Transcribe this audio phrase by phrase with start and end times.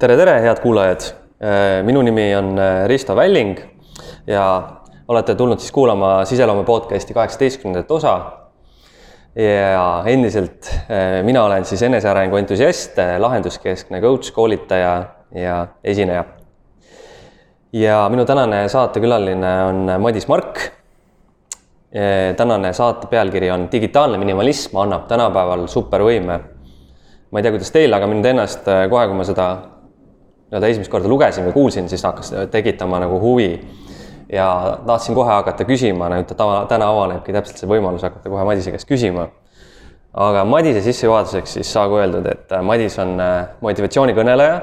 [0.00, 1.02] tere, tere, head kuulajad.
[1.84, 3.58] minu nimi on äh, Risto Välling
[4.26, 4.44] ja
[5.08, 8.14] olete tulnud siis kuulama Siseloome podcasti kaheksateistkümnendat osa.
[9.36, 16.24] ja endiselt äh, mina olen siis enesearengu entusiast, äh, lahenduskeskne coach, koolitaja ja esineja.
[17.72, 20.60] ja minu tänane saatekülaline on Madis Mark.
[22.36, 26.40] tänane saate pealkiri on Digitaalne minimalism annab tänapäeval supervõime
[27.30, 29.50] ma ei tea, kuidas teil, aga mind ennast kohe, kui ma seda
[30.50, 33.60] nii-öelda esimest korda lugesin või kuulsin, siis hakkas tekitama nagu huvi.
[34.32, 38.70] ja tahtsin kohe hakata küsima, nüüd ta täna avanebki täpselt see võimalus hakata kohe Madise
[38.70, 39.28] käest küsima.
[40.14, 44.60] aga Madise sissejuhatuseks siis saagu öeldud, et Madis on äh, motivatsioonikõneleja.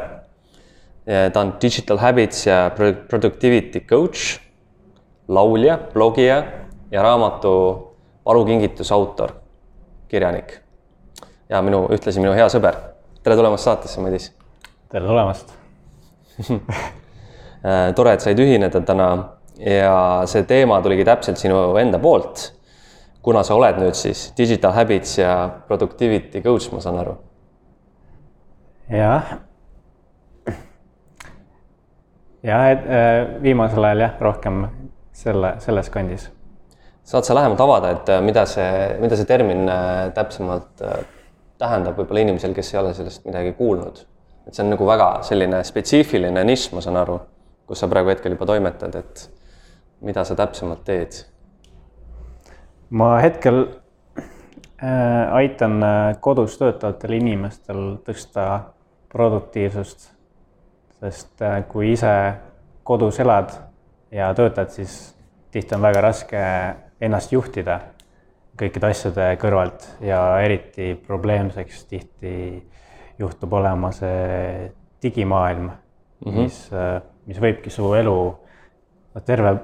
[1.33, 2.71] ta on digital habits ja
[3.07, 4.39] productivity coach,
[5.27, 6.43] laulja, blogija
[6.91, 7.83] ja raamatu
[8.25, 9.31] Valukingitus autor,
[10.07, 10.59] kirjanik.
[11.49, 12.75] ja minu, ühtlasi minu hea sõber.
[13.23, 14.33] tere tulemast saatesse, Madis.
[14.91, 15.56] tere tulemast Äh,
[17.97, 19.07] tore, et said ühineda täna
[19.59, 19.95] ja
[20.29, 22.53] see teema tuligi täpselt sinu enda poolt.
[23.27, 25.31] kuna sa oled nüüd siis digital habits ja
[25.67, 27.17] productivity coach, ma saan aru.
[28.89, 29.33] jah.
[32.43, 34.65] jah, et äh, viimasel ajal jah, rohkem
[35.11, 36.29] selle, selles kandis.
[37.03, 39.65] saad sa lähemalt avada, et äh, mida see, mida see termin
[40.13, 40.85] täpsemalt
[41.57, 44.05] tähendab võib-olla inimesel, kes ei ole sellest midagi kuulnud
[44.47, 47.17] et see on nagu väga selline spetsiifiline nišš, ma saan aru,
[47.67, 49.27] kus sa praegu hetkel juba toimetad, et
[50.07, 51.19] mida sa täpsemalt teed?
[52.89, 53.65] ma hetkel
[54.15, 58.45] äh, aitan äh, kodus töötavatel inimestel tõsta
[59.11, 60.07] produktiivsust,
[61.01, 62.13] sest äh, kui ise
[62.87, 63.51] kodus elad
[64.15, 65.17] ja töötad, siis
[65.51, 66.39] tihti on väga raske
[67.03, 67.81] ennast juhtida
[68.57, 72.33] kõikide asjade kõrvalt ja eriti probleemseks tihti
[73.19, 74.71] juhtub olema see
[75.03, 75.71] digimaailm mm,
[76.25, 76.41] -hmm.
[76.41, 76.69] mis,
[77.25, 78.17] mis võibki su elu
[79.25, 79.55] terve,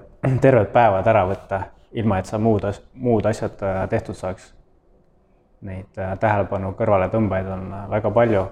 [0.42, 1.62] terved päevad ära võtta,
[1.94, 4.54] ilma et sa muud, muud asjad äh, tehtud saaks.
[5.64, 8.48] Neid äh, tähelepanu kõrvaletõmbajaid on äh, väga palju.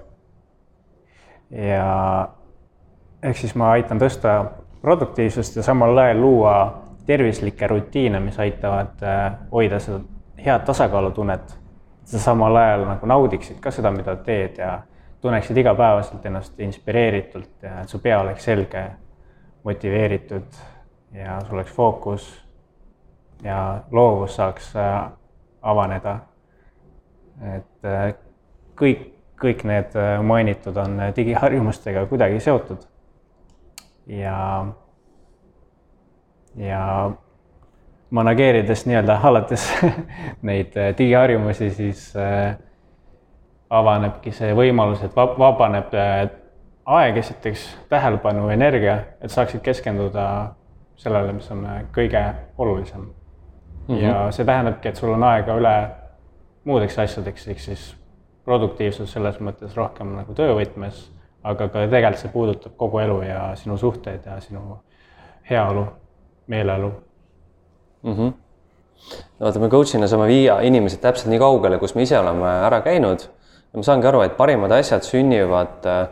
[1.52, 2.28] ja
[3.22, 4.38] ehk siis ma aitan tõsta
[4.80, 6.54] produktiivsust ja samal ajal luua
[7.06, 9.02] tervislikke rutiine, mis aitavad
[9.50, 10.00] hoida seda
[10.44, 11.58] head tasakaalutunnet.
[12.04, 14.78] sa samal ajal nagu naudiksid ka seda, mida teed ja
[15.22, 18.84] tunneksid igapäevaselt ennast inspireeritult ja et su pea oleks selge,
[19.64, 20.60] motiveeritud
[21.14, 22.26] ja sul oleks fookus
[23.42, 25.12] ja loovus saaks äh,
[25.62, 26.18] avaneda.
[27.54, 28.14] et äh,
[28.78, 29.06] kõik,
[29.40, 32.82] kõik need äh, mainitud on digiharjumustega kuidagi seotud.
[34.06, 34.66] ja,
[36.56, 37.10] ja
[38.10, 39.68] manageerides nii-öelda hallates
[40.48, 42.56] neid digiharjumusi, siis äh,
[43.72, 46.26] avanebki see võimalus, et vabaneb äh,
[46.84, 50.26] aeg, esiteks tähelepanu, energia, et saaksid keskenduda
[51.00, 52.22] sellele, mis on äh, kõige
[52.58, 53.94] olulisem mm.
[53.94, 54.02] -hmm.
[54.02, 55.74] ja see tähendabki, et sul on aega üle
[56.64, 57.88] muudeks asjadeks, ehk siis
[58.44, 61.10] produktiivsus selles mõttes rohkem nagu töövõtmes,
[61.42, 64.78] aga ka tegelikult see puudutab kogu elu ja sinu suhteid ja sinu
[65.50, 65.86] heaolu,
[66.46, 66.92] meeleolu
[68.02, 68.12] mm.
[68.12, 68.32] -hmm.
[69.38, 72.80] no vaata, me coach'ina saame viia inimesed täpselt nii kaugele, kus me ise oleme ära
[72.80, 73.30] käinud
[73.72, 76.02] ja ma saangi aru, et parimad asjad sünnivad, äh,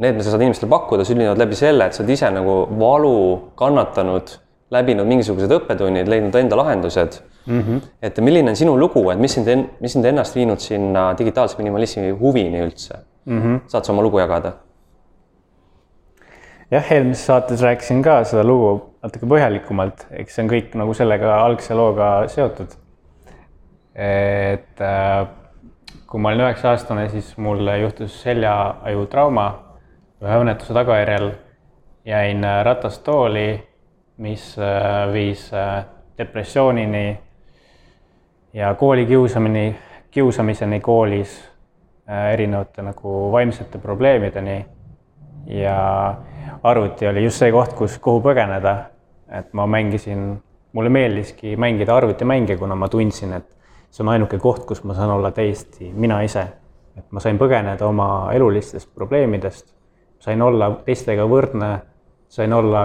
[0.00, 3.16] need, mida sa saad inimestele pakkuda, sünnivad läbi selle, et sa oled ise nagu valu
[3.60, 4.32] kannatanud,
[4.72, 7.60] läbinud mingisugused õppetunnid, leidnud enda lahendused mm.
[7.60, 7.80] -hmm.
[8.02, 9.48] et milline on sinu lugu, et mis sind,
[9.80, 12.94] mis sind ennast viinud sinna digitaalse minimalismi huvini üldse
[13.24, 13.40] mm?
[13.40, 13.60] -hmm.
[13.66, 14.52] saad sa oma lugu jagada?
[16.70, 18.72] jah, eelmises saates rääkisin ka seda lugu
[19.02, 22.78] natuke põhjalikumalt, eks see on kõik nagu sellega algse looga seotud.
[23.94, 25.26] et äh,
[26.12, 29.46] kui ma olin üheksa aastane, siis mul juhtus seljaajutrauma
[30.20, 31.30] ühe õnnetuse tagajärjel.
[32.04, 33.62] jäin ratastooli,
[34.16, 35.84] mis äh, viis äh,
[36.18, 37.18] depressioonini
[38.52, 39.76] ja koolikiusamini,
[40.10, 41.38] kiusamiseni koolis,
[42.10, 44.66] äh, erinevate nagu vaimsete probleemideni.
[45.46, 46.14] ja
[46.62, 48.76] arvuti oli just see koht, kus, kuhu põgeneda.
[49.38, 50.42] et ma mängisin,
[50.72, 53.61] mulle meeldiski mängida arvutimänge, kuna ma tundsin, et
[53.92, 56.46] see on ainuke koht, kus ma saan olla täiesti mina ise.
[56.96, 59.70] et ma sain põgeneda oma elulistest probleemidest,
[60.20, 61.70] sain olla teistega võrdne,
[62.28, 62.82] sain olla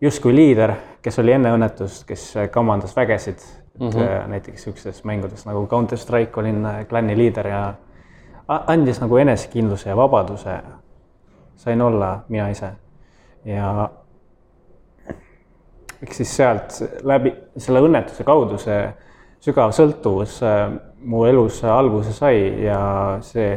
[0.00, 0.72] justkui liider,
[1.02, 3.40] kes oli enne õnnetust, kes kamandas vägesid
[3.80, 3.88] mm.
[3.88, 4.28] -hmm.
[4.28, 7.74] näiteks niisugustes mängudes nagu Counter Strike olin klanni liider ja
[8.48, 10.60] andis nagu enesekindluse ja vabaduse.
[11.56, 12.72] sain olla mina ise
[13.44, 13.90] ja
[16.02, 18.94] eks siis sealt läbi selle õnnetuse kaudu see
[19.42, 20.66] sügav sõltuvus äh,
[21.02, 22.80] mu elus alguse sai ja
[23.26, 23.56] see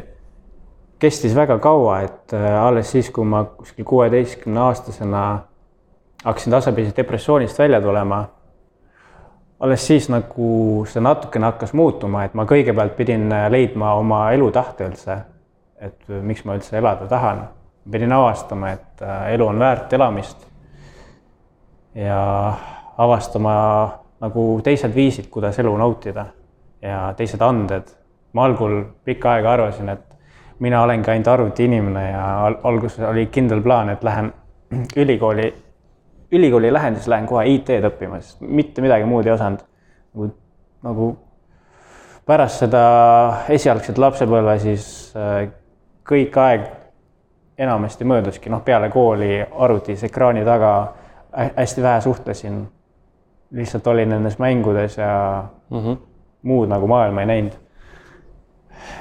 [1.01, 5.25] kestis väga kaua, et äh, alles siis, kui ma kuskil kuueteistkümne aastasena
[6.23, 8.23] hakkasin tasapisi depressioonist välja tulema,
[9.59, 10.47] alles siis nagu
[10.89, 15.21] see natukene hakkas muutuma, et ma kõigepealt pidin äh, leidma oma elutahte üldse.
[15.85, 17.43] et miks ma üldse elada tahan.
[17.91, 20.47] pidin avastama, et elu on väärt elamist.
[21.95, 22.53] ja
[22.97, 26.25] avastama nagu teised viisid, kuidas elu nautida
[26.81, 27.93] ja teised anded.
[28.35, 30.01] ma algul pikka aega arvasin, et
[30.59, 32.25] mina olengi ainult arvutiinimene ja
[32.63, 34.33] alguses oli kindel plaan, et lähen
[35.03, 35.53] ülikooli,
[36.31, 39.63] ülikooli lähen, siis lähen kohe IT-d õppima, sest mitte midagi muud ei osanud.
[40.13, 40.29] nagu,
[40.83, 41.11] nagu
[42.25, 42.83] pärast seda
[43.49, 45.47] esialgset lapsepõlve, siis äh,
[46.05, 46.67] kõik aeg
[47.57, 50.71] enamasti mööduski, noh, peale kooli arvutis ekraani taga
[51.55, 52.65] hästi vähe suhtlesin.
[53.51, 55.97] Lihtsalt olin nendes mängudes ja mm -hmm.
[56.41, 57.65] muud nagu maailma ei näinud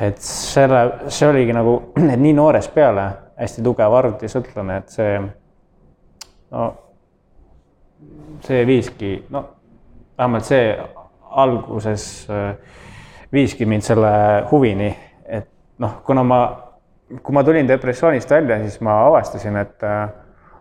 [0.01, 1.77] et selle, see oligi nagu,
[2.25, 3.07] nii noorest peale
[3.39, 5.15] hästi tugev arvutisõltlane, et see,
[6.55, 6.67] no
[8.45, 9.45] see viiski, no
[10.19, 10.67] vähemalt see
[11.45, 12.53] alguses äh,
[13.35, 14.13] viiski mind selle
[14.51, 14.91] huvini,
[15.27, 15.49] et
[15.83, 16.43] noh, kuna ma,
[17.23, 20.05] kui ma tulin depressioonist välja, siis ma avastasin, et äh,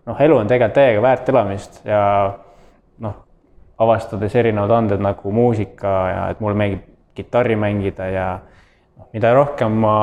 [0.10, 2.02] noh, elu on tegelikult täiega väärt elamist ja
[3.06, 3.20] noh,
[3.78, 8.28] avastades erinevad anded nagu muusika ja et mulle meeldib kitarri mängida ja
[9.14, 9.96] mida rohkem ma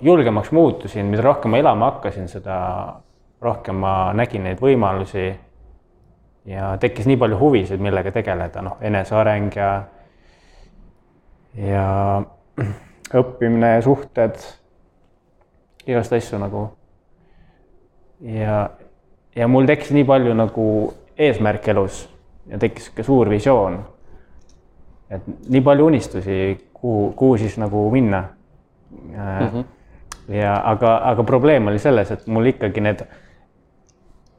[0.00, 2.58] julgemaks muutusin, mida rohkem ma elama hakkasin, seda
[3.42, 5.32] rohkem ma nägin neid võimalusi.
[6.44, 9.68] ja tekkis nii palju huvisid, millega tegeleda, noh, eneseareng ja,
[11.54, 11.84] ja
[13.20, 14.42] õppimine, suhted,
[15.86, 16.64] igast asju nagu.
[18.26, 18.70] ja,
[19.36, 20.66] ja mul tekkis nii palju nagu
[21.18, 22.08] eesmärke elus
[22.46, 23.78] ja tekkis sihuke suur visioon.
[25.10, 28.24] et nii palju unistusi kuhu, kuhu siis nagu minna
[28.90, 29.48] mm.
[29.48, 29.64] -hmm.
[30.34, 33.04] ja aga, aga probleem oli selles, et mul ikkagi need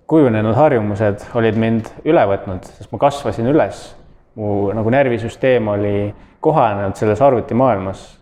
[0.07, 3.95] kujunenud harjumused olid mind üle võtnud, sest ma kasvasin üles.
[4.35, 8.19] mu nagu närvisüsteem oli kohanenud selles arvutimaailmas.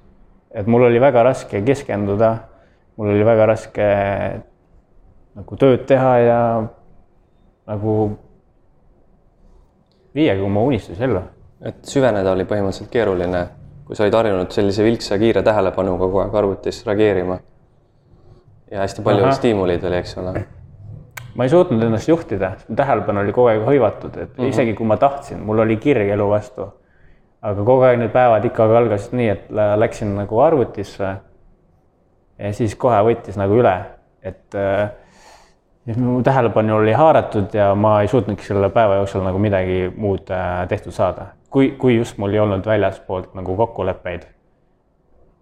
[0.51, 2.37] et mul oli väga raske keskenduda,
[2.97, 3.87] mul oli väga raske
[5.35, 6.63] nagu tööd teha ja
[7.67, 8.17] nagu
[10.15, 11.21] viiagi oma unistusi ellu.
[11.61, 13.47] et süveneda oli põhimõtteliselt keeruline
[13.91, 17.39] kui sa olid harjunud sellise vilksa kiire tähelepanu kogu aeg arvutis reageerima.
[18.71, 19.31] ja hästi palju Aha.
[19.35, 20.45] stiimuleid oli, eks ole.
[21.35, 24.53] ma ei suutnud ennast juhtida, tähelepanu oli kogu aeg hõivatud, et mm -hmm.
[24.53, 26.69] isegi kui ma tahtsin, mul oli kirg elu vastu.
[27.41, 31.15] aga kogu aeg need päevad ikkagi algasid nii, et läksin nagu arvutisse.
[32.39, 33.75] ja siis kohe võttis nagu üle,
[34.23, 34.89] et äh,
[35.85, 40.29] siis mu tähelepanu oli haaratud ja ma ei suutnudki selle päeva jooksul nagu midagi muud
[40.29, 44.23] äh, tehtud saada kui, kui just mul ei olnud väljaspoolt nagu kokkuleppeid.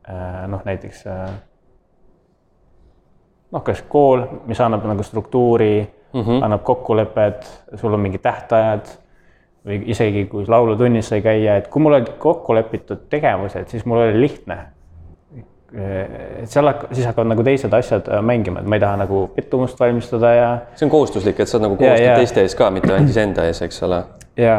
[0.09, 1.29] Äh, noh, näiteks äh,
[3.51, 5.75] noh, kas kool, mis annab nagu struktuuri
[6.13, 6.43] mm, -hmm.
[6.45, 7.45] annab kokkulepped,
[7.75, 8.89] sul on mingid tähtajad
[9.65, 13.97] või isegi kui laulutunnis sai käia, et kui mul olid kokku lepitud tegevused, siis mul
[13.97, 14.57] oli lihtne.
[15.73, 19.79] Et seal, siis hakkavad nagu teised asjad äh, mängima, et ma ei taha nagu pettumust
[19.79, 20.47] valmistada ja.
[20.75, 23.83] see on kohustuslik, et sa nagu kohustatud teiste ees ka, mitte ainult iseenda ees, eks
[23.85, 23.99] ole.
[24.39, 24.55] ja,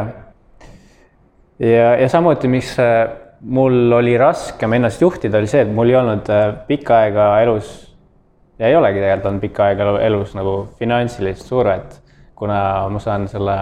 [1.59, 3.09] ja, ja samuti, miks äh,
[3.41, 7.73] mul oli raskem ennast juhtida, oli see, et mul ei olnud äh, pikka aega elus
[8.59, 11.99] ja ei olegi tegelikult olnud pikka aega elus nagu finantsilist survet,
[12.39, 13.57] kuna ma saan selle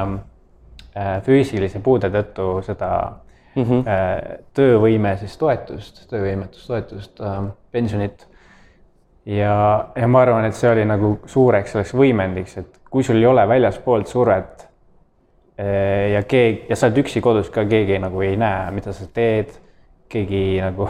[1.25, 2.89] füüsilise puude tõttu seda
[3.55, 3.83] mm -hmm.
[4.53, 7.19] töövõime siis toetust, töövõimetustoetust,
[7.71, 8.27] pensionit.
[9.25, 13.25] ja, ja ma arvan, et see oli nagu suureks selleks võimendiks, et kui sul ei
[13.25, 14.69] ole väljaspoolt survet
[15.59, 19.09] Äh, ja keegi, ja sa oled üksi kodus ka, keegi nagu ei näe, mida sa
[19.11, 19.57] teed.
[20.09, 20.87] keegi nagu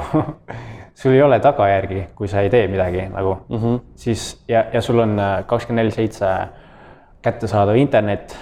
[0.99, 3.79] sul ei ole tagajärgi, kui sa ei tee midagi nagu mm, -hmm.
[3.95, 6.25] siis ja, ja sul on äh, kakskümmend neli seitse
[7.21, 8.37] kättesaadav internet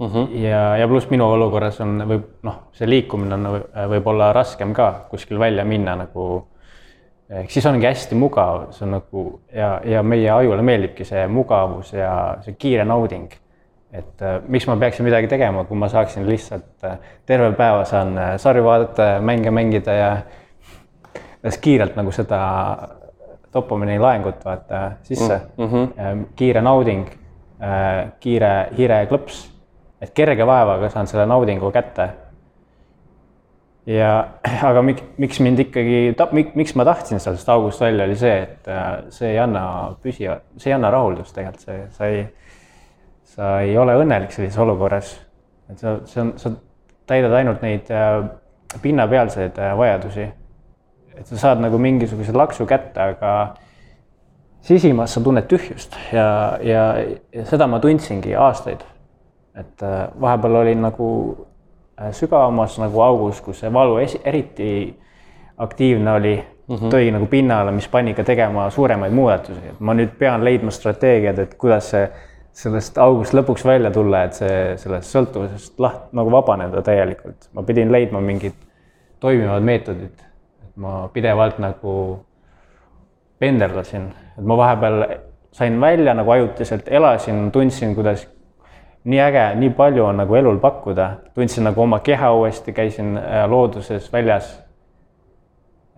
[0.00, 0.06] mm.
[0.06, 0.38] -hmm.
[0.42, 3.48] ja, ja pluss minu olukorras on, võib noh, see liikumine on
[3.94, 6.46] võib-olla raskem ka kuskil välja minna nagu.
[7.30, 11.92] ehk siis ongi hästi mugav, see on nagu ja, ja meie ajule meeldibki see mugavus
[11.92, 13.30] ja see kiire nauding
[13.92, 18.18] et äh, miks ma peaksin midagi tegema, kui ma saaksin lihtsalt äh, terve päeva saan
[18.18, 20.10] äh, sarju vaadata, mänge mängida ja
[21.42, 22.40] siis kiirelt nagu seda
[23.52, 25.66] dopamiini laengut vaata sisse mm.
[25.66, 26.26] -hmm.
[26.36, 27.06] kiire nauding
[27.62, 29.50] äh,, kiire hiireklõps,
[30.00, 32.08] et kerge vaevaga saan selle naudingu kätte.
[33.86, 34.10] ja
[34.70, 36.16] aga miks, miks mind ikkagi,
[36.54, 40.70] miks ma tahtsin sellest august välja, oli see, et äh, see ei anna püsivat, see
[40.70, 42.28] ei anna rahuldust tegelikult, see, sa ei
[43.30, 45.14] sa ei ole õnnelik sellises olukorras.
[45.70, 46.52] et sa, see on, sa
[47.10, 48.24] täidad ainult neid äh,
[48.82, 50.28] pinnapealseid äh, vajadusi.
[51.14, 53.32] et sa saad nagu mingisuguse laksu kätte, aga
[54.66, 56.84] sisimas sa tunned tühjust ja, ja,
[57.32, 58.82] ja seda ma tundsingi aastaid.
[59.60, 61.10] Et äh, vahepeal olin nagu
[62.00, 64.70] äh, sügavamas nagu augus, kus see valu esi, eriti
[65.60, 66.94] aktiivne oli mm, -hmm.
[66.94, 71.38] tõi nagu pinnale, mis pani ka tegema suuremaid muudatusi, et ma nüüd pean leidma strateegiad,
[71.38, 72.08] et kuidas see
[72.52, 77.48] sellest august lõpuks välja tulla, et see sellest sõltuvusest laht-, nagu vabaneda täielikult.
[77.54, 78.56] ma pidin leidma mingid
[79.20, 80.16] toimivad meetodid.
[80.64, 81.94] et ma pidevalt nagu
[83.38, 85.04] penderdasin, et ma vahepeal
[85.52, 88.28] sain välja nagu ajutiselt, elasin, tundsin, kuidas
[89.04, 93.44] nii äge, nii palju on nagu elul pakkuda, tundsin nagu oma keha uuesti, käisin äh,
[93.50, 94.50] looduses väljas.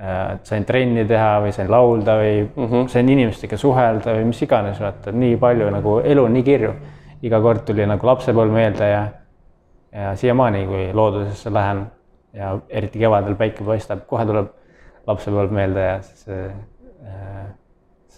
[0.02, 2.88] Äh, sain trenni teha või sain laulda või mm -hmm.
[2.88, 6.75] sain inimestega suhelda või mis iganes, vaata nii palju nagu elu on nii kirju.
[7.23, 9.02] iga kord tuli nagu lapsepõlv meelde ja,
[9.92, 11.87] ja siiamaani, kui loodusesse lähen
[12.32, 14.47] ja eriti kevadel päike paistab, kohe tuleb
[15.06, 16.50] lapsepõlv meelde ja see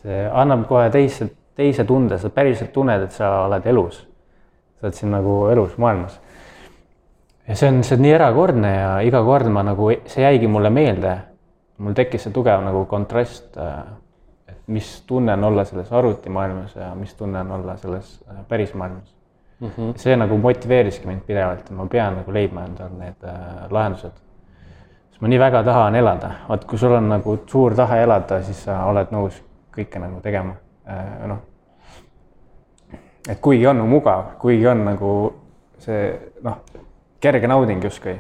[0.05, 4.03] see annab kohe teise, teise tunde, sa päriselt tunned, et sa oled elus.
[4.85, 6.21] Sa oled siin nagu elus maailmas.
[7.49, 10.71] ja see on, see on nii erakordne ja iga kord ma nagu, see jäigi mulle
[10.71, 11.19] meelde.
[11.79, 13.57] mul tekkis see tugev nagu kontrast,
[14.49, 18.75] et mis tunne on olla selles arvutimaailmas ja mis tunne on olla selles äh, päris
[18.75, 19.15] maailmas
[19.61, 19.69] mm.
[19.69, 19.97] -hmm.
[19.97, 24.21] see nagu motiveeriski mind pidevalt, et ma pean nagu leidma endal need äh, lahendused
[25.11, 28.65] sest ma nii väga tahan elada, vaat kui sul on nagu suur tahe elada, siis
[28.65, 29.43] sa oled nõus
[29.75, 30.55] kõike nagu tegema,
[30.87, 31.39] äh, noh.
[33.29, 35.11] Et kuigi on mugav, kuigi on nagu
[35.85, 36.09] see
[36.45, 36.61] noh,
[37.21, 38.17] kerge nauding justkui.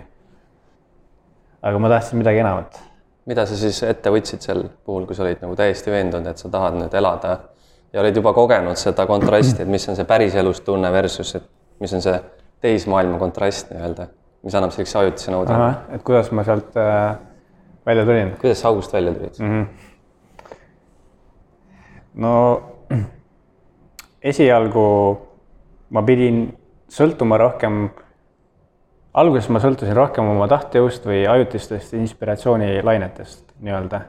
[1.64, 2.80] aga ma tahtsin midagi enamat.
[3.26, 6.48] mida sa siis ette võtsid sel puhul, kui sa olid nagu täiesti veendunud, et sa
[6.48, 7.38] tahad nüüd elada
[7.92, 11.46] ja olid juba kogenud seda kontrasti, et mis on see päriselus tunne versus, et
[11.80, 12.18] mis on see
[12.64, 14.08] teismaailma kontrast nii-öelda,
[14.44, 15.72] mis annab sellise ajutise naudingu.
[15.94, 17.16] et kuidas ma sealt äh,
[17.86, 18.36] välja tulin?
[18.40, 19.58] kuidas sa august välja tulid mm?
[19.60, 19.92] -hmm
[22.14, 22.62] no
[24.24, 24.86] esialgu
[25.94, 26.46] ma pidin
[26.90, 27.88] sõltuma rohkem,
[29.20, 34.00] alguses ma sõltusin rohkem oma tahtejõust või ajutistest inspiratsioonilainetest nii-öelda.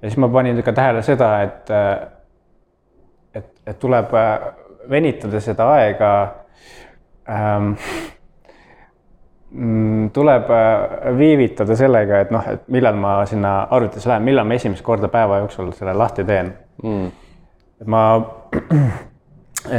[0.00, 1.70] ja siis ma panin ka tähele seda, et,
[3.34, 4.12] et, et tuleb
[4.90, 6.10] venitada seda aega
[7.30, 7.72] ähm,
[10.12, 10.48] tuleb
[11.18, 15.38] viivitada sellega, et noh, et millal ma sinna arvutisse lähen, millal ma esimest korda päeva
[15.44, 16.50] jooksul selle lahti teen
[16.82, 17.06] mm..
[17.80, 18.02] et ma,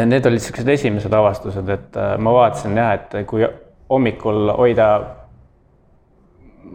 [0.10, 3.46] need olid niisugused esimesed avastused, et äh, ma vaatasin jah, et kui
[3.90, 4.88] hommikul hoida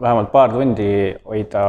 [0.01, 0.91] vähemalt paar tundi
[1.27, 1.65] hoida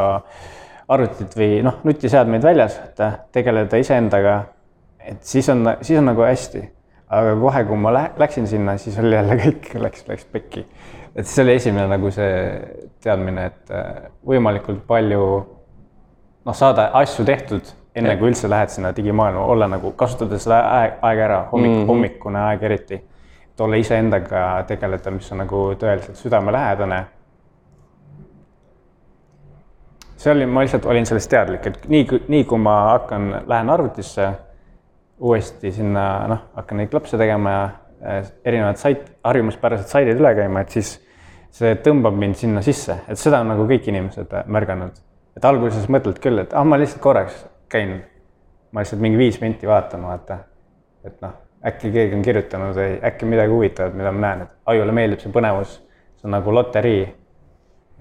[0.92, 4.38] arvutit või noh, nutiseadmeid väljas, et äh, tegeleda iseendaga,
[5.02, 6.68] et siis on, siis on nagu hästi.
[7.12, 10.66] aga kohe, kui ma läksin sinna, siis oli jälle kõik läks, läks pekki.
[11.16, 12.38] et siis oli esimene nagu see
[13.04, 15.26] teadmine, et äh, võimalikult palju
[16.46, 21.00] noh, saada asju tehtud enne kui üldse lähed sinna digimaailma, olla nagu, kasutada seda aeg,
[21.08, 21.88] aega ära, hommik mm, -hmm.
[21.88, 23.02] hommikune aeg eriti.
[23.52, 27.06] et olla iseendaga, tegeleda, mis on nagu tõeliselt südamelähedane.
[30.18, 34.32] see oli, ma lihtsalt olin sellest teadlik, et nii, nii kui ma hakkan, lähen arvutisse
[35.20, 37.64] uuesti sinna, noh, hakkan neid klapse tegema ja
[38.06, 41.00] äh, erinevad sait, harjumuspärased saidid üle käima, et siis
[41.52, 44.92] see tõmbab mind sinna sisse, et seda on nagu kõik inimesed märganud.
[45.36, 48.02] et alguses mõtled küll, et ah, ma lihtsalt korraks käin
[48.72, 50.38] ma lihtsalt mingi viis minti vaatan, vaata.
[51.04, 51.34] et noh,
[51.68, 55.34] äkki keegi on kirjutanud või äkki midagi huvitavat, mida ma näen, et ajule meeldib see
[55.34, 55.80] põnevus.
[56.22, 57.04] see on nagu loterii,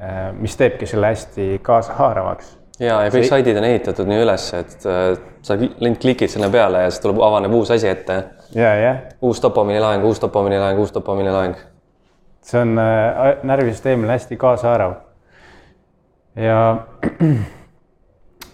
[0.03, 2.57] äh, mis teebki selle hästi kaasahaaravaks.
[2.79, 3.33] ja, ja kõik see...
[3.35, 5.03] saidid on ehitatud nii üles, et äh,
[5.43, 8.23] sa lint klikid sinna peale ja siis tuleb, avaneb uus asi ette.
[8.55, 9.05] ja, jah.
[9.23, 11.57] uus dopamiinilaeng, uus dopamiinilaeng, uus dopamiinilaeng.
[12.43, 15.01] see on äh, närvisüsteemile hästi kaasahaarav.
[16.37, 16.61] ja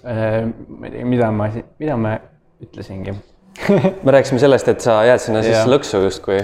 [0.07, 1.49] ma ei tea, mida ma,
[1.79, 2.19] mida ma
[2.63, 3.17] ütlesingi
[4.05, 6.39] me rääkisime sellest, et sa jääd sinna siis lõksu justkui.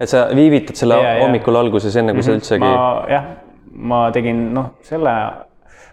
[0.00, 2.40] et sa viivitad selle ja, hommikul alguses, enne kui mm -hmm.
[2.44, 2.64] sa mhm.
[2.64, 3.12] üldsegi.
[3.12, 3.24] jah,
[3.72, 5.10] ma tegin noh, selle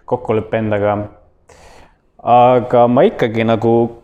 [0.06, 0.98] kokkuleppe endaga.
[2.24, 4.02] aga ma ikkagi nagu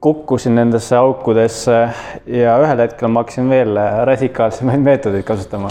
[0.00, 1.88] kukkusin nendesse aukudesse
[2.26, 5.68] ja ühel hetkel ma hakkasin veel radikaalsemaid meetodeid kasutama.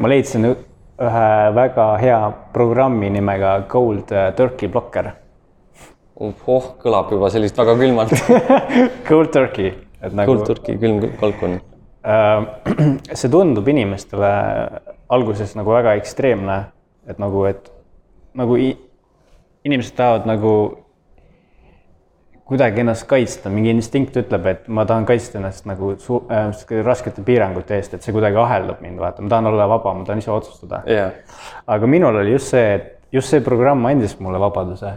[0.00, 5.10] ma leidsin ühe väga hea programmi nimega Cold Turkey Blocker
[6.20, 8.14] oh, kõlab juba sellist väga külmalt.
[9.08, 9.74] Cold turkey.
[10.04, 11.58] Nagu, cold turkey, külm kalkun.
[12.04, 12.46] Äh,.
[13.18, 14.30] see tundub inimestele
[15.14, 16.58] alguses nagu väga ekstreemne,
[17.08, 17.70] et nagu, et
[18.36, 18.58] nagu
[19.64, 20.54] inimesed tahavad nagu
[22.44, 26.50] kuidagi ennast kaitsta, mingi instinkt ütleb, et ma tahan kaitsta ennast nagu su- äh,,
[26.84, 30.20] raskete piirangute eest, et see kuidagi aheldab mind, vaata, ma tahan olla vaba, ma tahan
[30.20, 30.82] ise otsustada.
[30.84, 31.16] Yeah..
[31.66, 34.92] aga minul oli just see, et just see programm andis mulle vabaduse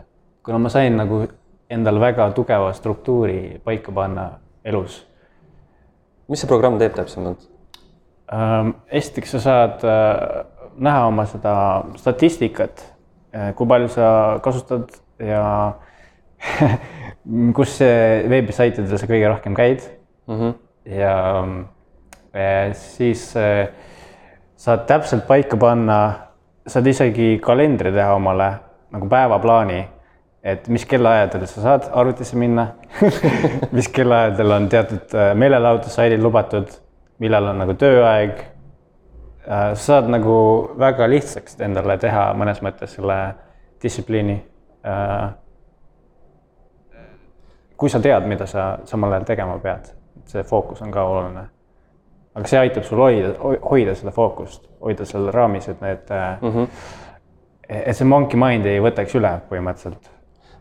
[0.47, 1.25] kuna ma sain nagu
[1.69, 4.29] endal väga tugeva struktuuri paika panna
[4.63, 5.03] elus
[6.27, 7.47] mis see programm teeb täpsemalt?
[8.33, 10.43] Ähm, esiteks sa saad äh,
[10.83, 11.53] näha oma seda
[11.99, 12.83] statistikat,
[13.31, 14.09] äh, kui palju sa
[14.43, 14.91] kasutad
[15.23, 15.43] ja
[17.57, 17.79] kus
[18.29, 19.83] veebisaitidel sa kõige rohkem käid
[20.27, 20.35] mm.
[20.39, 20.53] -hmm.
[20.99, 21.15] ja
[22.35, 23.31] äh, siis
[24.57, 26.27] saad täpselt paika panna,
[26.67, 28.51] saad isegi kalendri teha omale
[28.91, 29.87] nagu päevaplaani
[30.47, 32.67] et mis kellaajadel sa saad arvutisse minna
[33.75, 36.69] mis kellaajadel on teatud äh, meelelahutussaidid lubatud,
[37.19, 38.39] millal on nagu tööaeg.
[39.47, 40.37] Äh, sa saad nagu
[40.79, 43.19] väga lihtsaks endale teha mõnes mõttes selle
[43.83, 44.39] distsipliini.
[44.87, 45.27] Äh,
[47.77, 49.91] kui sa tead, mida sa samal ajal tegema pead,
[50.31, 51.47] see fookus on ka oluline.
[52.37, 53.33] aga see aitab sul hoida,
[53.69, 56.11] hoida seda fookust, hoida seal raamis, et need
[56.41, 56.67] mm, -hmm.
[57.69, 60.16] et see monkey mind ei võtaks üle põhimõtteliselt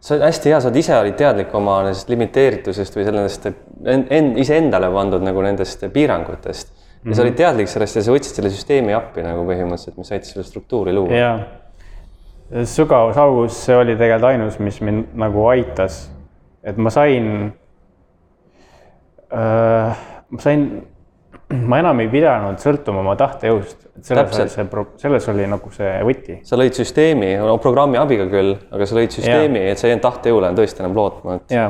[0.07, 4.37] sa oled hästi hea, sa oled ise olid teadlik oma nendest limiteeritusest või sellest end,
[4.39, 6.71] iseendale pandud nagu nendest piirangutest.
[6.71, 7.17] ja mm -hmm.
[7.17, 7.39] sa olid mhm.
[7.39, 11.13] teadlik sellest ja sa võtsid selle süsteemi appi nagu põhimõtteliselt, mis aitas selle struktuuri luua.
[11.13, 11.39] jaa,
[12.65, 16.11] sügavusaugus, see oli tegelikult ainus, mis mind nagu aitas.
[16.63, 17.53] et ma sain
[19.33, 19.97] äh,,
[20.31, 20.87] ma sain
[21.55, 25.93] ma enam ei pidanud sõltuma oma tahtejõust, et selles oli see, selles oli nagu see
[26.09, 26.39] võti.
[26.47, 30.07] sa lõid süsteemi, no programmi abiga küll, aga sa lõid süsteemi, et sa ei jäänud
[30.09, 31.55] tahtejõule tõesti enam lootma, et.
[31.55, 31.69] ja,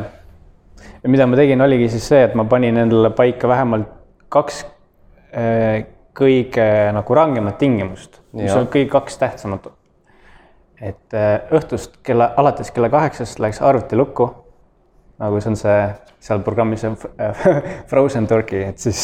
[1.03, 3.93] ja mida ma tegin, oligi siis see, et ma panin endale paika vähemalt
[4.33, 4.65] kaks
[5.37, 5.85] äh,
[6.17, 6.67] kõige
[6.97, 9.69] nagu rangemat tingimust, mis on kõige kaks tähtsamat.
[10.81, 14.31] et äh, õhtust kella, alates kella kaheksast läks arvuti lukku.
[15.21, 15.79] Nagu see on see
[16.27, 16.97] seal programmis on
[17.91, 19.01] frozen turkey, et siis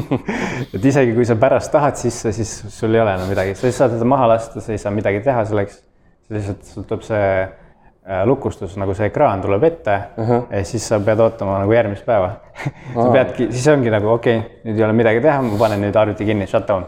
[0.74, 3.76] et isegi kui sa pärast tahad sisse, siis sul ei ole enam midagi, sa ei
[3.76, 5.82] saa teda maha lasta, sa ei saa midagi teha selleks.
[6.30, 10.46] lihtsalt sul tuleb see äh, lukustus, nagu see ekraan tuleb ette uh -huh.
[10.50, 12.30] ja siis sa pead ootama nagu järgmist päeva
[12.94, 15.96] sa peadki, siis ongi nagu okei okay,, nüüd ei ole midagi teha, ma panen nüüd
[15.96, 16.86] arvuti kinni, shut down.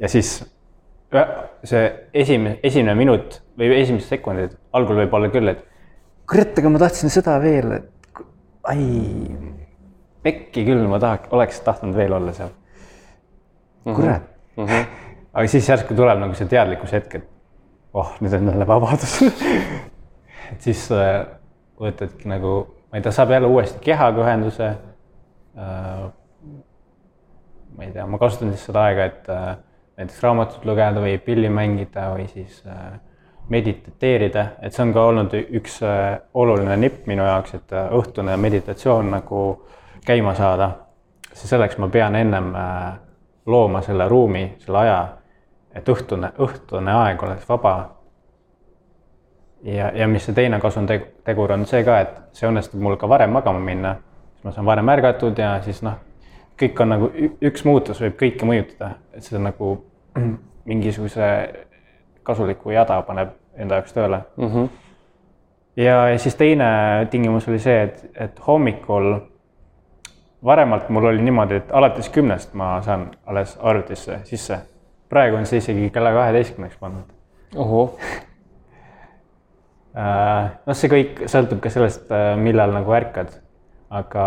[0.00, 0.44] ja siis
[1.64, 5.71] see esimene, esimene minut või esimesed sekundid, algul võib olla küll, et
[6.32, 8.22] kurat, aga ma tahtsin seda veel, et
[8.72, 8.86] ai,
[10.24, 12.52] pekki küll, ma tahaks, oleks tahtnud veel olla seal.
[13.82, 13.94] Mhm.
[13.98, 14.22] kurat
[14.56, 14.66] mm.
[14.66, 14.84] -hmm.
[15.34, 17.28] aga siis järsku tuleb nagu see teadlikkuse hetk, et
[17.92, 19.16] oh, nüüd on jälle vabadus
[20.52, 21.26] et siis äh,
[21.80, 22.54] võtadki nagu,
[22.90, 24.68] ma ei tea, saab jälle uuesti kehaga ühenduse
[25.58, 26.10] äh,.
[27.76, 29.56] ma ei tea, ma kasutan siis seda aega, et äh,
[29.96, 33.00] näiteks raamatut lugeda või pilli mängida või siis äh,
[33.52, 38.36] mediteerida, et see on ka olnud üks äh, oluline nipp minu jaoks, et äh, õhtune
[38.40, 39.42] meditatsioon nagu
[40.06, 40.70] käima saada.
[41.32, 42.92] selleks ma pean ennem äh,
[43.46, 45.00] looma selle ruumi, selle aja,
[45.74, 47.74] et õhtune, õhtune aeg oleks vaba.
[49.62, 53.30] ja, ja mis see teine kasutegur on see ka, et see õnnestub mul ka varem
[53.30, 53.96] magama minna,
[54.34, 56.00] siis ma saan varem ärgatud ja siis noh,
[56.60, 57.10] kõik on nagu
[57.42, 59.76] üks muutus võib kõike mõjutada, et see nagu
[60.70, 61.28] mingisuguse
[62.22, 64.48] kasulikku jada paneb enda jaoks tööle mm.
[64.48, 64.68] -hmm.
[65.76, 66.64] ja, ja siis teine
[67.10, 69.14] tingimus oli see, et, et hommikul,
[70.44, 74.58] varemalt mul oli niimoodi, et alates kümnest ma saan alles arvutisse sisse.
[75.08, 77.08] praegu on see isegi kella kaheteistkümneks pandud.
[77.56, 77.98] ohoh
[79.96, 83.28] äh, noh, see kõik sõltub ka sellest, äh, millal nagu ärkad.
[83.90, 84.24] aga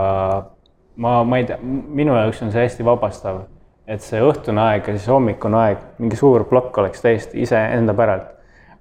[0.96, 3.42] ma, ma ei tea, minu jaoks on see hästi vabastav,
[3.88, 8.32] et see õhtune aeg ja siis hommikune aeg, mingi suur plokk oleks täiesti iseenda päralt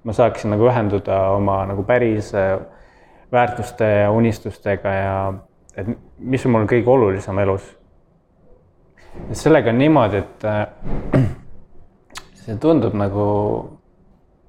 [0.05, 2.59] ma saaksin nagu ühenduda oma nagu päris äh,
[3.31, 5.15] väärtuste ja unistustega ja
[5.75, 5.89] et
[6.19, 7.65] mis on mul kõige olulisem elus.
[9.29, 11.23] et sellega on niimoodi, et äh,
[12.45, 13.25] see tundub nagu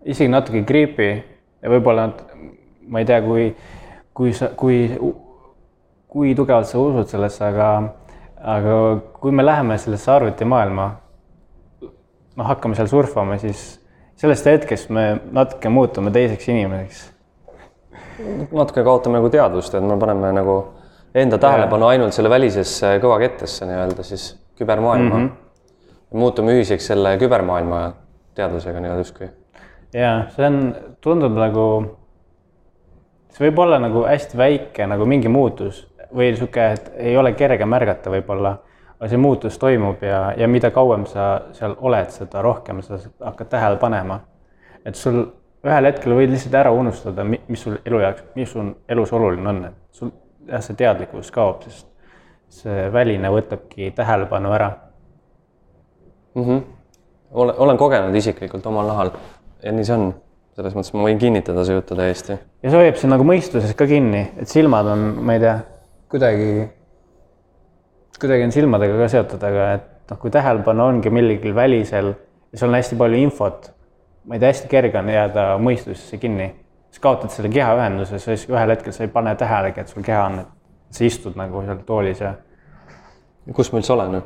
[0.04, 1.10] isegi natuke creepy
[1.62, 2.10] ja võib-olla
[2.88, 3.48] ma ei tea, kui,
[4.14, 4.84] kui sa, kui,
[6.10, 7.70] kui tugevalt sa usud sellesse, aga,
[8.56, 8.76] aga
[9.18, 10.86] kui me läheme sellesse arvutimaailma,
[11.82, 13.64] noh, hakkame seal surfama, siis
[14.16, 17.02] sellest hetkest me natuke muutume teiseks inimeseks.
[18.52, 20.56] natuke kaotame nagu teadvust, et me paneme nagu
[21.16, 25.26] enda tähelepanu ainult selle välisesse kõvakettesse nii-öelda siis kübermaailma mm.
[25.26, 26.18] -hmm.
[26.18, 27.82] muutume ühiseks selle kübermaailma
[28.34, 29.28] teadvusega nii-öelda justkui.
[29.92, 31.66] ja see on, tundub nagu,
[33.32, 37.64] see võib olla nagu hästi väike nagu mingi muutus või niisugune, et ei ole kerge
[37.64, 38.56] märgata võib-olla
[38.98, 43.50] aga see muutus toimub ja, ja mida kauem sa seal oled, seda rohkem sa hakkad
[43.52, 44.20] tähele panema.
[44.84, 45.24] et sul
[45.66, 49.64] ühel hetkel võid lihtsalt ära unustada, mis sul elu jaoks, mis sul elus oluline on,
[49.70, 50.12] et sul
[50.46, 51.88] jah, see teadlikkus kaob, sest
[52.62, 54.70] see väline võtabki tähelepanu ära
[56.34, 56.44] mm.
[56.44, 56.62] -hmm.
[57.30, 59.10] olen, olen kogenud isiklikult omal nahal
[59.62, 60.14] ja nii see on.
[60.56, 62.38] selles mõttes ma võin kinnitada su juttu täiesti.
[62.62, 65.58] ja see hoiab sind nagu mõistuses ka kinni, et silmad on, ma ei tea,
[66.12, 66.68] kuidagi,
[68.20, 72.12] kuidagi on silmadega ka seotud, aga et noh, kui tähelepanu ongi millegil välisel
[72.52, 73.70] ja sul on hästi palju infot,
[74.24, 76.54] ma ei tea, hästi kerge on jääda mõistusesse kinni.
[76.90, 80.38] siis kaotad selle kehaühenduse, siis ühel hetkel sa ei pane tähelegi, et sul keha on,
[80.40, 82.34] et sa istud nagu seal toolis ja.
[83.54, 84.22] kus ma üldse olen?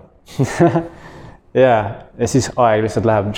[1.65, 1.75] ja,
[2.19, 3.33] ja siis aeg lihtsalt läheb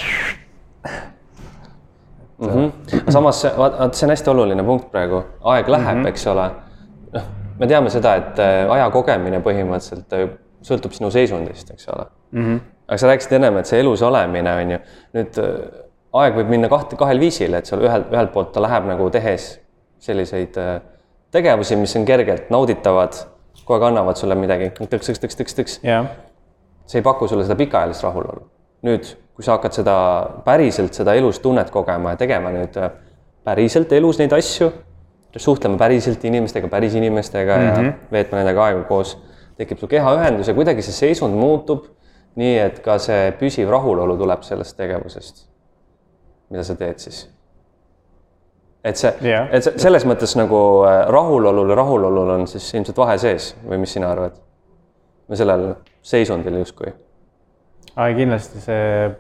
[2.43, 2.49] mm.
[2.49, 3.11] -hmm.
[3.11, 6.09] samas vaat, vaat see on hästi oluline punkt praegu, aeg läheb mm, -hmm.
[6.09, 6.51] eks ole.
[7.13, 7.23] noh,
[7.59, 10.29] me teame seda, et äh, aja kogemine põhimõtteliselt äh,
[10.63, 12.45] sõltub sinu seisundist, eks ole mm.
[12.45, 12.61] -hmm.
[12.89, 14.79] aga sa rääkisid ennem, et see elus olemine on ju,
[15.19, 15.59] nüüd äh,
[16.23, 19.55] aeg võib minna kahte, kahel viisil, et seal ühelt, ühelt poolt ta läheb nagu tehes
[20.03, 20.57] selliseid
[21.33, 23.17] tegevusi, mis on kergelt nauditavad,
[23.63, 26.07] kogu aeg annavad sulle midagi tõks, tõks, tõks, tõks, tõks yeah..
[26.87, 28.49] see ei paku sulle seda pikaajalist rahulolu.
[28.83, 29.97] nüüd kui sa hakkad seda
[30.45, 32.91] päriselt, seda elus tunnet kogema ja tegema nüüd äh,
[33.47, 34.69] päriselt elus neid asju,
[35.37, 37.67] suhtlema päriselt inimestega, päris inimestega mm -hmm.
[37.67, 38.11] ja mhm.
[38.13, 39.17] veetma nendega aega koos,
[39.59, 41.87] tekib sul kehaühendus ja kuidagi see seisund muutub
[42.41, 45.47] nii, et ka see püsiv rahulolu tuleb sellest tegevusest,
[46.53, 47.27] mida sa teed siis.
[48.85, 52.99] et see yeah., et see, selles mõttes nagu äh, rahulolul ja rahulolul on siis ilmselt
[52.99, 54.41] vahe sees või mis sina arvad?
[55.29, 55.69] või sellel
[56.03, 56.91] seisundil justkui
[57.95, 59.11] aga kindlasti see,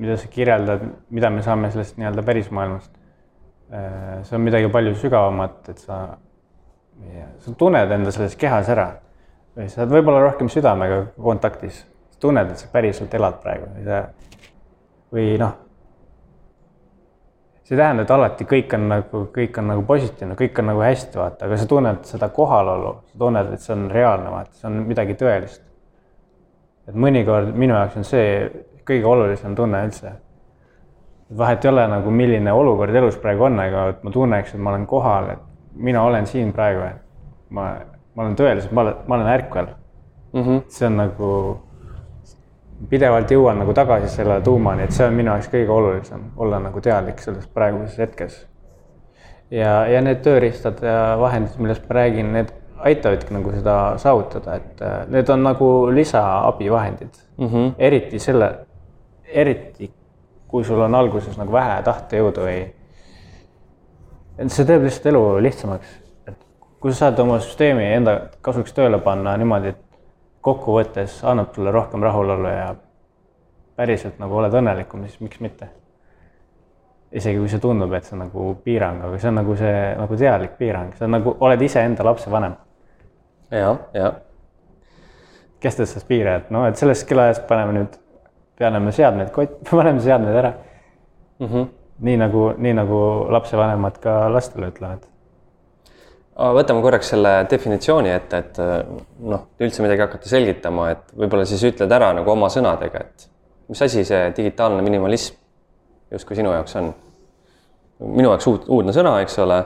[0.00, 2.90] mida sa kirjeldad, mida me saame sellest nii-öelda pärismaailmast,
[3.72, 5.98] äh, see on midagi palju sügavamat, et sa,
[7.44, 8.88] sa tunned enda selles kehas ära
[9.58, 11.82] või sa oled võib-olla rohkem südamega kontaktis,
[12.22, 14.02] tunned, et sa päriselt elad praegu või sa,
[15.14, 15.54] või noh,
[17.66, 20.84] see ei tähenda, et alati kõik on nagu, kõik on nagu positiivne, kõik on nagu
[20.86, 24.70] hästi, vaata, aga sa tunned seda kohalolu, sa tunned, et see on reaalne, vaata, see
[24.70, 25.68] on midagi tõelist
[26.88, 28.30] et mõnikord minu jaoks on see
[28.88, 30.14] kõige olulisem tunne üldse.
[31.36, 34.70] vahet ei ole nagu, milline olukord elus praegu on, aga et ma tunneks, et ma
[34.70, 35.42] olen kohal, et
[35.74, 37.66] mina olen siin praegu, et ma,
[38.18, 39.66] ma olen tõeliselt, ma olen, ma olen ärkvel
[40.32, 40.42] mm.
[40.42, 40.62] -hmm.
[40.74, 41.32] see on nagu,
[42.90, 46.80] pidevalt jõuan nagu tagasi selle tuumani, et see on minu jaoks kõige olulisem, olla nagu
[46.82, 48.40] teadlik selles praeguses hetkes.
[49.50, 54.82] ja, ja need tööriistad ja vahendid, millest ma räägin, need aitavadki nagu seda saavutada, et
[54.82, 57.46] äh, need on nagu lisaabivahendid mm.
[57.46, 57.72] -hmm.
[57.78, 58.50] eriti selle,
[59.26, 59.92] eriti
[60.48, 62.60] kui sul on alguses nagu vähe tahtejõudu või.
[64.46, 65.88] see teeb lihtsalt elu lihtsamaks,
[66.80, 69.82] kui sa saad oma süsteemi enda kasuks tööle panna niimoodi, et
[70.44, 72.70] kokkuvõttes annab sulle rohkem rahulolu ja
[73.76, 75.68] päriselt nagu oled õnnelikum, siis miks mitte
[77.12, 80.18] isegi kui see tundub, et see on nagu piirang, aga see on nagu see nagu
[80.20, 82.56] teadlik piirang, sa nagu oled iseenda lapsevanem
[83.54, 84.10] ja, ja.
[85.62, 87.96] kes tõstas piire, et noh, et sellest kellaajast paneme nüüd,
[88.60, 91.46] paneme seadmed kotti, paneme seadmed ära mm.
[91.46, 91.70] -hmm.
[92.10, 93.00] nii nagu, nii nagu
[93.32, 95.08] lapsevanemad ka lastele ütlevad.
[96.38, 98.60] Võtame korraks selle definitsiooni ette, et
[99.26, 103.28] noh, üldse midagi hakata selgitama, et võib-olla siis ütled ära nagu oma sõnadega, et
[103.72, 105.34] mis asi see digitaalne minimalism
[106.14, 106.92] justkui sinu jaoks on?
[107.98, 109.62] minu jaoks uut, uudne sõna, eks ole,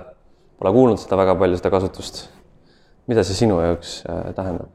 [0.56, 2.22] pole kuulnud seda väga palju, seda kasutust
[3.06, 4.70] mida see sinu jaoks äh, tähendab?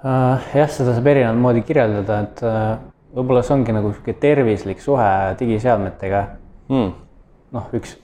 [0.00, 2.68] Äh, jah, seda saab erinevat moodi kirjeldada, et äh,
[3.14, 6.24] võib-olla see ongi nagu sihuke tervislik suhe digiseadmetega
[6.70, 6.92] mm..
[7.56, 7.96] noh, üks,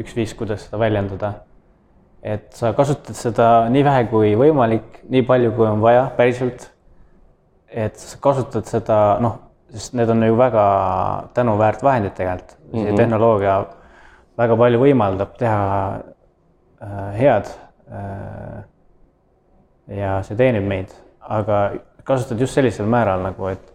[0.00, 1.32] üks viis, kuidas seda väljendada.
[2.22, 6.70] et sa kasutad seda nii vähe kui võimalik, nii palju, kui on vaja, päriselt.
[7.68, 9.40] et sa kasutad seda, noh,
[9.74, 10.66] sest need on ju väga
[11.34, 12.96] tänuväärt vahendid tegelikult mm, -hmm.
[12.96, 13.56] tehnoloogia
[14.38, 16.00] väga palju võimaldab teha
[16.82, 17.50] äh, head
[17.92, 18.64] äh,.
[19.96, 20.90] ja see teenib meid,
[21.20, 21.70] aga
[22.04, 23.72] kasutad just sellisel määral nagu, et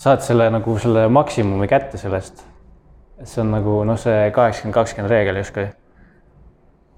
[0.00, 2.44] saad selle nagu selle maksimumi kätte sellest.
[3.24, 5.66] See on nagu noh, see kaheksakümmend, kakskümmend reegel justkui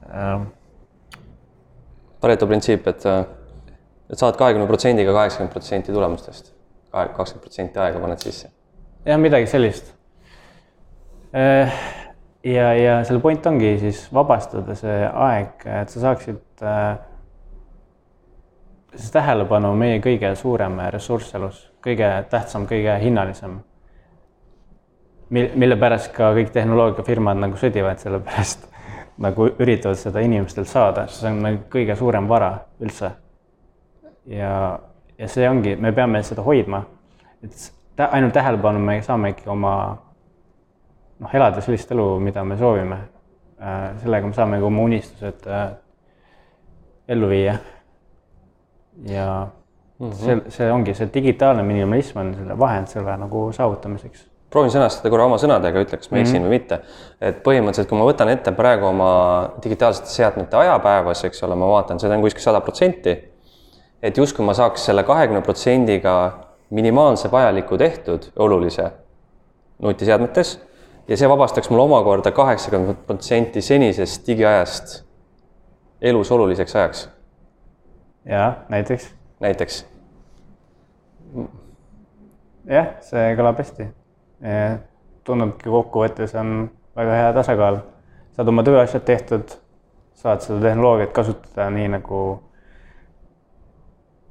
[0.09, 0.45] äh..
[2.23, 3.07] Pareto printsiip, et,
[4.11, 6.53] et saad kahekümne protsendiga kaheksakümmend protsenti tulemustest,
[6.93, 8.53] kakskümmend protsenti aega paned sisse.
[9.07, 9.91] jah, midagi sellist
[11.35, 11.73] äh,
[12.45, 16.95] ja, ja selle point ongi siis vabastada see aeg, et sa saaksid äh,,
[18.95, 23.61] see tähelepanu meie kõige suurem ressurss elus, kõige tähtsam, kõige hinnalisem.
[25.33, 28.69] Mil-, mille pärast ka kõik tehnoloogiafirmad nagu sõdivad, sellepärast
[29.23, 33.13] nagu üritavad seda inimestelt saada, see on nagu kõige suurem vara üldse.
[34.31, 34.55] ja,
[35.19, 36.85] ja see ongi, me peame seda hoidma,
[37.45, 39.75] et ainult tähelepanu me saamegi oma
[41.23, 42.99] noh, elada sellist elu, mida me soovime.
[43.63, 45.69] Äh, sellega me saame ka oma unistused äh,
[47.09, 47.59] ellu viia.
[49.09, 49.47] ja
[50.01, 50.13] -hmm.
[50.13, 55.27] see, see ongi see digitaalne minimalism on selle vahend selle nagu saavutamiseks proovin sõnastada korra
[55.27, 56.49] oma sõnadega, ütle, kas ma eksin mm -hmm.
[56.49, 56.81] või mitte.
[57.21, 59.11] et põhimõtteliselt, kui ma võtan ette praegu oma
[59.65, 63.17] digitaalsete seadmete ajapäevas, eks ole, ma vaatan, seda on kuskil sada protsenti.
[64.03, 66.33] et justkui ma saaks selle kahekümne protsendiga
[66.71, 68.91] minimaalse vajaliku tehtud, olulise
[69.79, 70.61] nutiseadmetes
[71.09, 75.05] ja see vabastaks mul omakorda kaheksakümmend protsenti senisest digiajast
[76.01, 77.09] elus oluliseks ajaks.
[78.25, 79.15] ja näiteks?
[79.41, 79.87] näiteks.
[82.67, 84.02] jah, see kõlab hästi
[85.25, 87.81] tundubki kokkuvõttes on väga hea tasakaal.
[88.33, 89.51] saad oma tööasjad tehtud,
[90.15, 92.21] saad seda tehnoloogiat kasutada nii nagu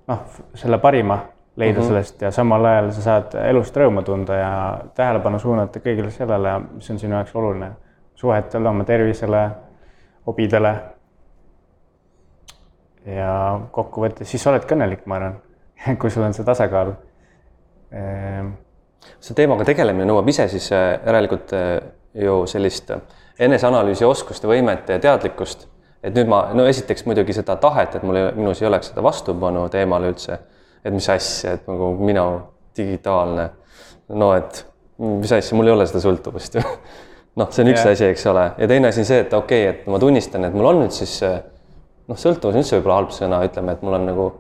[0.07, 0.23] noh,
[0.55, 1.19] selle parima
[1.55, 1.87] leida mm -hmm.
[1.87, 6.89] sellest ja samal ajal sa saad elust rõõmu tunda ja tähelepanu suunata kõigile sellele, mis
[6.89, 7.71] on sinu jaoks oluline.
[8.15, 9.49] suhetele, oma tervisele,
[10.27, 10.75] hobidele.
[13.05, 15.41] ja kokkuvõttes siis sa oledki õnnelik, ma arvan
[15.99, 16.93] kui sul on see tasakaal
[17.91, 18.51] ehm,
[19.21, 21.73] see teemaga tegelemine nõuab ise siis äh, järelikult äh,
[22.25, 23.03] ju sellist äh,
[23.41, 25.67] eneseanalüüsi oskuste, võimet ja teadlikkust.
[26.03, 29.03] et nüüd ma, no esiteks muidugi seda tahet, et mul ei, minus ei oleks seda
[29.05, 30.39] vastupanu teemale üldse,
[30.83, 32.25] et mis asja, et nagu mina
[32.77, 33.49] digitaalne,
[34.17, 34.65] no et
[34.97, 36.65] mis asja, mul ei ole seda sõltuvust ju
[37.39, 37.93] noh, see on üks yeah.
[37.93, 40.57] asi, eks ole, ja teine asi on see, et okei okay,, et ma tunnistan, et
[40.57, 44.09] mul on nüüd siis noh, sõltuvus on üldse võib-olla halb sõna, ütleme, et mul on
[44.09, 44.31] nagu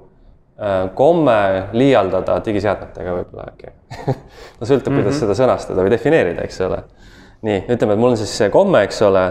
[0.95, 1.37] komme
[1.73, 3.71] liialdada digiseadmetega võib-olla äkki
[4.59, 5.01] no sõltub mm, -hmm.
[5.01, 5.21] kuidas mhm.
[5.23, 6.83] seda sõnastada või defineerida, eks ole.
[7.41, 9.23] nii, ütleme, et mul on siis see komme, eks ole.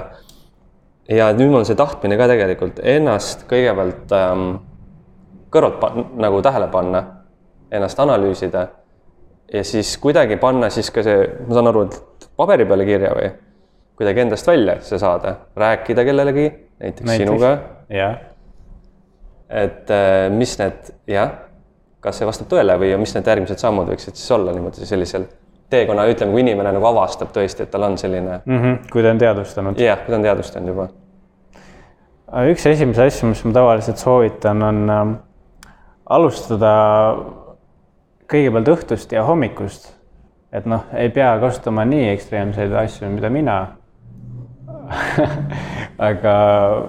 [1.08, 4.48] ja nüüd mul on see tahtmine ka tegelikult ennast kõigepealt ähm,
[5.50, 7.04] kõrvalt nagu tähele panna,
[7.70, 8.66] ennast analüüsida
[9.52, 13.30] ja siis kuidagi panna siis ka see, ma saan aru, et paberi peale kirja või
[14.00, 16.48] kuidagi endast välja see saada, rääkida kellelegi,
[16.80, 17.58] näiteks, näiteks sinuga.
[17.88, 18.29] jah
[19.50, 21.32] et äh, mis need, jah,
[22.00, 25.26] kas see vastab tõele või mis need järgmised sammud võiksid siis olla niimoodi sellisel
[25.70, 28.58] teekonna, ütleme, kui inimene nagu avastab tõesti, et tal on selline mm.
[28.58, 29.78] -hmm, kui ta on teadvustanud.
[29.78, 30.88] jah, kui ta on teadvustanud juba.
[32.50, 35.14] üks esimesi asju, mis ma tavaliselt soovitan, on äh,
[36.06, 36.74] alustada
[38.30, 39.92] kõigepealt õhtust ja hommikust.
[40.52, 43.58] et noh, ei pea kasutama nii ekstreemseid asju, mida mina
[46.10, 46.34] aga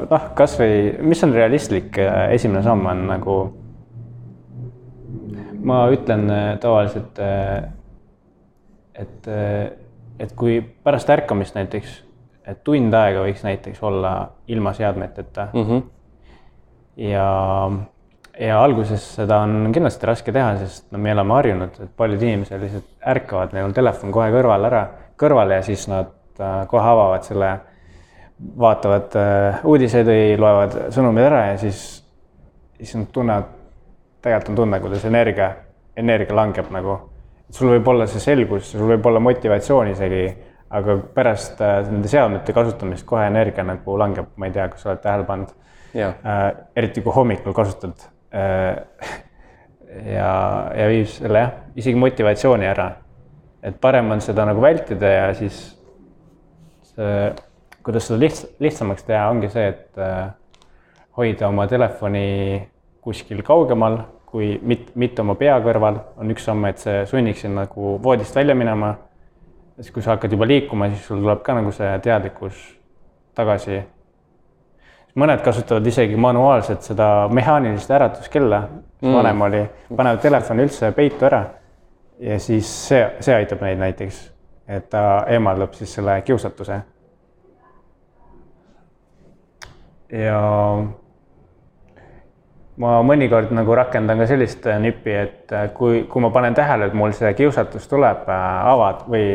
[0.10, 2.00] noh, kasvõi, mis on realistlik,
[2.34, 3.40] esimene samm on nagu.
[5.62, 7.68] ma ütlen äh, tavaliselt, äh,
[8.98, 9.68] et, äh,
[10.20, 12.00] et kui pärast ärkamist näiteks,
[12.50, 15.68] et tund aega võiks näiteks olla ilma seadmeteta mm.
[15.68, 15.84] -hmm.
[16.98, 17.28] ja,
[18.40, 22.62] ja alguses seda on kindlasti raske teha, sest no me oleme harjunud, et paljud inimesed
[22.62, 26.10] lihtsalt ärkavad, neil on telefon kohe kõrval ära, kõrval ja siis nad
[26.68, 27.60] kohe avavad selle
[28.62, 31.82] vaatavad äh, uudiseid või loevad sõnumid ära ja siis,
[32.78, 33.50] siis nad tunnevad,
[34.22, 35.50] tegelikult on tunne, kuidas energia,
[35.98, 37.00] energia langeb nagu.
[37.52, 40.22] sul võib olla see selgus, sul võib olla motivatsioon isegi,
[40.72, 44.94] aga pärast äh, nende seadmete kasutamist kohe energia nagu langeb, ma ei tea, kas sa
[44.94, 45.52] oled tähele pannud.
[45.96, 48.78] Äh, eriti kui hommikul kasutad äh,.
[50.16, 50.32] ja,
[50.72, 52.94] ja viib selle jah, isegi motivatsiooni ära.
[53.62, 55.58] et parem on seda nagu vältida ja siis
[56.96, 57.34] see
[57.84, 60.32] kuidas seda lihts-, lihtsamaks teha, ongi see, et äh,
[61.18, 62.26] hoida oma telefoni
[63.02, 67.58] kuskil kaugemal, kui mit-, mitte oma pea kõrval, on üks samm, et see sunniks sind
[67.58, 68.96] nagu voodist välja minema.
[69.82, 72.60] siis, kui sa hakkad juba liikuma, siis sul tuleb ka nagu see teadlikkus
[73.36, 73.82] tagasi.
[75.16, 78.62] mõned kasutavad isegi manuaalselt seda mehaanilist äratuskella,
[79.02, 79.16] mis mm.
[79.16, 79.66] vanem oli,
[79.96, 81.44] panevad telefoni üldse peitu ära.
[82.20, 84.22] ja siis see, see aitab neid näiteks,
[84.68, 86.82] et ta eemaldab siis selle kiusatuse
[90.12, 90.40] ja
[92.82, 96.90] ma mõnikord nagu rakendan ka sellist äh, nippi, et äh, kui, kui ma panen tähele,
[96.90, 99.26] et mul see kiusatus tuleb äh, avad või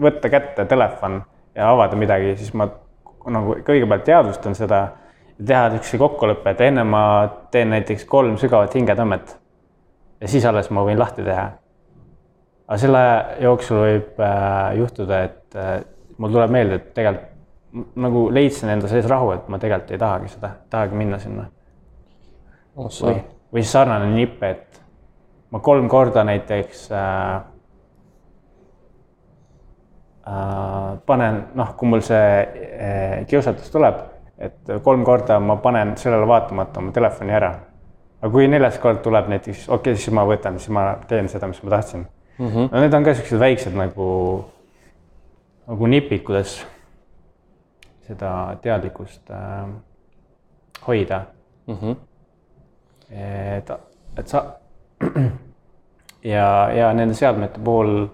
[0.00, 1.20] võtta kätte telefon
[1.56, 2.68] ja avada midagi, siis ma
[3.30, 4.84] nagu kõigepealt teadvustan seda
[5.40, 7.02] teha niisuguse kokkuleppe, et enne ma
[7.52, 9.36] teen näiteks kolm sügavat hingetõmmet.
[10.20, 11.46] ja siis alles ma võin lahti teha.
[12.68, 13.02] aga selle
[13.40, 14.20] jooksul võib
[14.76, 15.58] juhtuda, et
[16.18, 17.30] mul tuleb meelde, et tegelikult
[17.72, 21.46] nagu leidsin enda sees rahu, et ma tegelikult ei tahagi seda, tahagi minna sinna
[22.76, 22.90] oh,.
[22.90, 23.20] või,
[23.54, 24.80] või sarnane nipp, et
[25.50, 27.36] ma kolm korda näiteks äh,
[30.26, 34.02] äh, panen, noh, kui mul see äh, kiusatus tuleb,
[34.40, 37.54] et kolm korda ma panen sellele vaatamata oma telefoni ära.
[38.20, 41.46] aga kui neljas kord tuleb näiteks, okei okay,, siis ma võtan, siis ma teen seda,
[41.48, 42.06] mis ma tahtsin
[42.38, 42.48] mm.
[42.48, 42.68] -hmm.
[42.72, 44.10] no need on ka siuksed väiksed nagu,
[45.66, 46.66] nagu nipid, kuidas
[48.10, 49.68] seda teadlikkust äh,
[50.86, 51.22] hoida
[51.66, 51.74] mm.
[51.74, 51.96] -hmm.
[53.56, 53.70] et,
[54.18, 54.44] et sa,
[56.34, 58.08] ja, ja nende seadmete puhul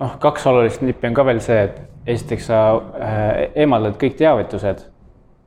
[0.00, 4.84] noh, kaks olulist nippi on ka veel see, et esiteks sa äh, eemaldad kõik teavitused,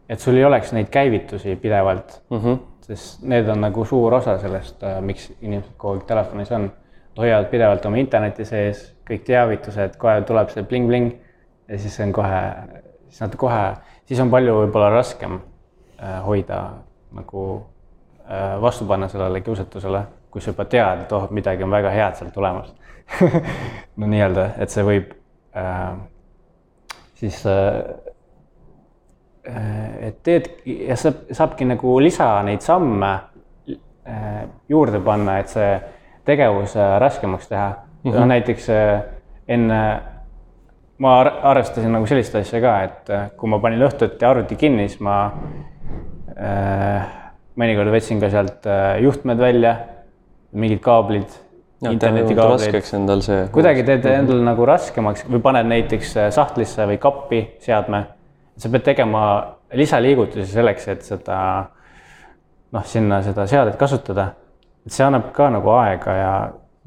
[0.09, 2.37] et sul ei oleks neid käivitusi pidevalt mm.
[2.37, 2.59] -hmm.
[2.81, 6.71] sest need on nagu suur osa sellest äh,, miks inimesed kogu aeg telefonis on.
[7.19, 11.09] hoiavad pidevalt oma interneti sees, kõik teavitused, kohe tuleb see bling-bling
[11.69, 12.41] ja siis on kohe,
[13.10, 13.63] siis nad kohe,
[14.05, 16.62] siis on palju võib-olla raskem äh, hoida
[17.15, 17.45] nagu
[18.25, 22.19] äh, vastu panna sellele kiusatusele, kui sa juba tead, et oh, midagi on väga head
[22.19, 22.73] seal tulemas
[23.99, 25.13] no nii-öelda, et see võib
[25.58, 25.93] äh,
[27.19, 27.82] siis äh,
[30.01, 33.12] et teed ja saab, saabki nagu lisa neid samme
[33.69, 35.71] äh, juurde panna, et see
[36.27, 38.12] tegevus äh, raskemaks teha mm.
[38.12, 38.19] -hmm.
[38.19, 39.01] no näiteks äh,
[39.47, 40.01] enne
[40.99, 45.03] ma arvestasin nagu sellist asja ka, et äh, kui ma panin õhtuti arvuti kinni, siis
[45.05, 45.19] ma
[46.35, 47.13] äh,
[47.59, 49.75] mõnikord võtsin ka sealt äh, juhtmed välja,
[50.51, 51.38] mingid kaablid
[52.51, 53.47] raskeks endal see.
[53.55, 54.23] kuidagi teed mhm.
[54.23, 58.03] endale nagu raskemaks või paned näiteks äh, sahtlisse või kappi seadme.
[58.59, 59.21] sa pead tegema
[59.73, 61.38] lisaliigutusi selleks, et seda
[62.75, 64.33] noh, sinna seda seadet kasutada.
[64.85, 66.33] et see annab ka nagu aega ja.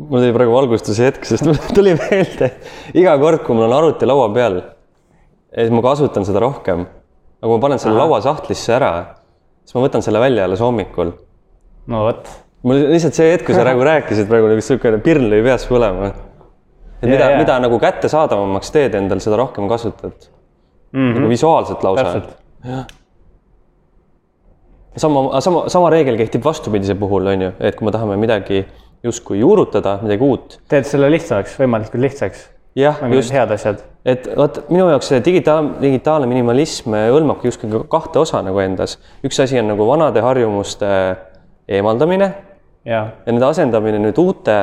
[0.08, 2.52] Mul tuli praegu valgustuse hetk, sest mul tuli meelde
[2.98, 4.60] iga kord, kui mul on arvuti laua peal,
[5.54, 6.86] siis ma kasutan seda rohkem.
[7.42, 8.06] aga kui ma panen selle Aha.
[8.06, 8.92] laua sahtlisse ära,
[9.64, 11.14] siis ma võtan selle välja alles hommikul.
[11.92, 12.30] no vot
[12.66, 16.12] mul lihtsalt see hetk, kui sa nagu rääkisid praegu nagu niisugune pirn lõi peas põlema.
[17.02, 20.98] et mida, mida nagu kättesaadavamaks teed endal, seda rohkem kasutad mm.
[20.98, 21.14] -hmm.
[21.18, 22.20] nagu visuaalselt lausa.
[24.96, 28.64] sama, sama, sama reegel kehtib vastupidise puhul, on ju, et kui me tahame midagi
[29.02, 30.58] justkui juurutada, midagi uut.
[30.70, 32.44] teed selle lihtsamaks, võimalikult lihtsaks.
[32.78, 33.32] jah, just.
[33.34, 33.82] head asjad.
[34.04, 38.98] et vot minu jaoks see digitaal, digitaalne minimalism hõlmabki justkui kahte osa nagu endas.
[39.26, 40.92] üks asi on nagu vanade harjumuste
[41.68, 42.30] eemaldamine
[42.84, 44.56] ja, ja nende asendamine nüüd uute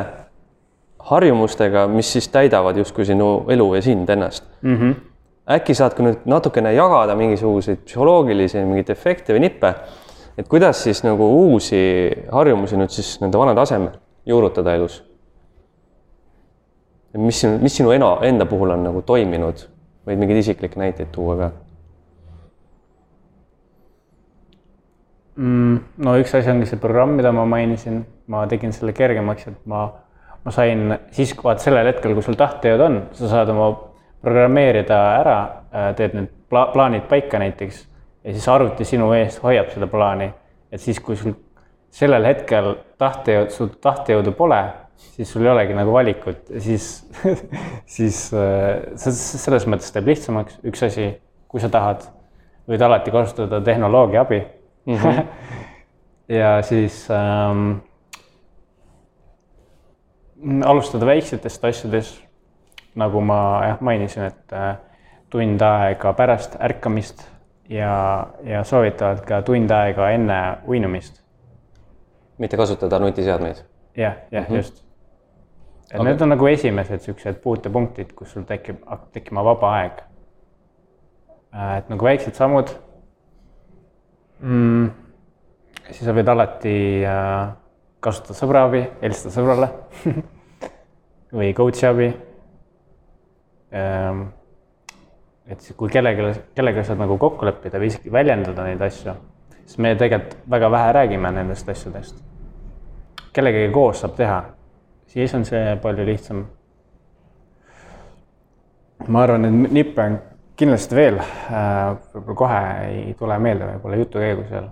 [1.10, 4.76] harjumustega, mis siis täidavad justkui sinu elu ja sind ennast mm.
[4.76, 4.96] -hmm.
[5.56, 9.74] äkki saad ka nüüd natukene jagada mingisuguseid psühholoogilisi mingeid efekte või nippe,
[10.38, 13.98] et kuidas siis nagu uusi harjumusi nüüd siis nende vanade asemel
[14.30, 15.02] juurutada elus?
[17.18, 19.66] mis sinu, mis sinu ena, enda puhul on nagu toiminud,
[20.06, 21.50] võid mingeid isiklikke näiteid tuua ka
[25.40, 25.80] mm,?
[26.06, 29.88] no üks asi ongi see programm, mida ma mainisin, ma tegin selle kergemaks, et ma,
[30.46, 33.72] ma sain siis, vaat sellel hetkel, kui sul tahtejõud on, sa saad oma
[34.22, 35.40] programmeerida ära,
[35.72, 37.82] äh, teed need pla plaanid paika näiteks
[38.26, 40.30] ja siis arvuti sinu eest hoiab seda plaani.
[40.72, 41.34] et siis, kui sul
[41.90, 44.60] sellel hetkel tahtejõud, sul tahtejõudu pole,
[45.16, 46.90] siis sul ei olegi nagu valikut, siis
[47.96, 51.12] siis äh, selles mõttes teeb lihtsamaks, üks asi,
[51.50, 52.06] kui sa tahad,
[52.70, 54.42] võid alati kasutada tehnoloogia abi
[54.86, 54.96] mm.
[54.96, 55.24] -hmm.
[56.40, 57.80] ja siis ähm,
[60.66, 62.22] alustada väiksetest asjadest,
[62.96, 64.76] nagu ma jah mainisin, et äh,
[65.30, 67.24] tund aega pärast ärkamist
[67.70, 71.22] ja, ja soovitavalt ka tund aega enne uinumist.
[72.40, 73.64] Mitte kasutada nutiseadmeid?
[73.98, 74.58] jah, jah mm, -hmm.
[74.58, 74.84] just.
[75.92, 76.12] et okay.
[76.12, 80.04] need on nagu esimesed siuksed puutepunktid, kus sul tekib, hakkab tekkima vaba aeg.
[81.54, 82.70] Äh, et nagu väiksed sammud
[84.40, 84.90] mm,?
[85.90, 86.76] siis sa võid alati
[87.06, 87.54] äh,
[88.00, 89.70] kasutada sõbra abi, helistada sõbrale
[91.40, 92.10] või coach'i abi
[93.74, 94.28] ähm,.
[95.50, 99.16] et siis, kui kellelegi, kellega saad nagu kokku leppida või isegi väljendada neid asju,
[99.70, 102.16] siis me tegelikult väga vähe räägime nendest asjadest.
[103.34, 104.40] kellegagi koos saab teha,
[105.08, 106.46] siis on see palju lihtsam.
[109.08, 110.18] ma arvan, et nippe on
[110.58, 114.66] kindlasti veel, äh, võib-olla kohe ei tule meelde, võib-olla jutu käigus veel.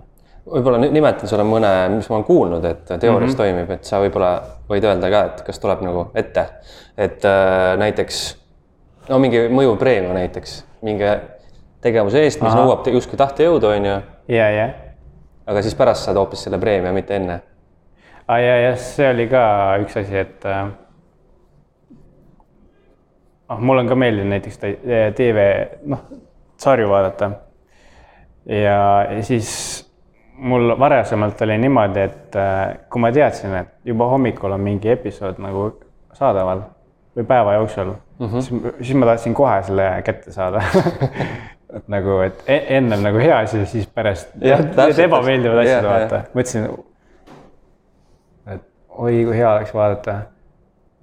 [0.50, 3.36] võib-olla nimetan sulle mõne, mis ma olen kuulnud, et teoorias mm -hmm.
[3.36, 4.32] toimib, et sa võib-olla
[4.68, 6.46] võid öelda ka, et kas tuleb nagu ette,
[6.96, 8.26] et äh, näiteks
[9.08, 11.14] no mingi mõjupreemia näiteks, mingi
[11.80, 12.64] tegevuse eest, mis Aha.
[12.64, 13.96] nõuab justkui tahtejõudu, on ju.
[14.28, 14.68] ja, ja.
[15.48, 17.40] Aga siis pärast saad hoopis selle preemia, mitte enne.
[18.28, 19.42] aa ah, ja, ja see oli ka
[19.82, 20.68] üks asi, et äh,
[23.48, 24.60] noh, mulle on ka meeldinud näiteks
[25.16, 25.50] tv,
[25.88, 26.06] noh,
[26.60, 27.30] sarju vaadata.
[28.46, 29.50] ja, ja siis
[30.38, 35.40] mul varasemalt oli niimoodi, et äh, kui ma teadsin, et juba hommikul on mingi episood
[35.42, 35.70] nagu
[36.18, 36.66] saadaval
[37.16, 38.40] või päeva jooksul mm, -hmm.
[38.40, 40.62] siis, siis ma tahtsin kohe selle kätte saada
[41.76, 46.22] et nagu, et e-, ennem nagu hea asi, siis pärast ebameeldivad asjad, vaata.
[46.34, 46.68] mõtlesin,
[48.54, 50.16] et oi, kui hea oleks vaadata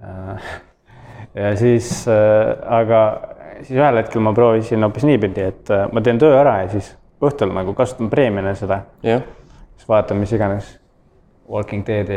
[0.02, 0.52] äh,
[1.42, 3.02] ja siis äh,, aga
[3.62, 6.92] siis ühel hetkel ma proovisin hoopis niipidi, et äh, ma teen töö ära ja siis
[7.22, 8.82] õhtul nagu kasutan preemiana seda.
[9.76, 10.76] siis vaatan, mis iganes.
[11.50, 12.16] Walking Deadi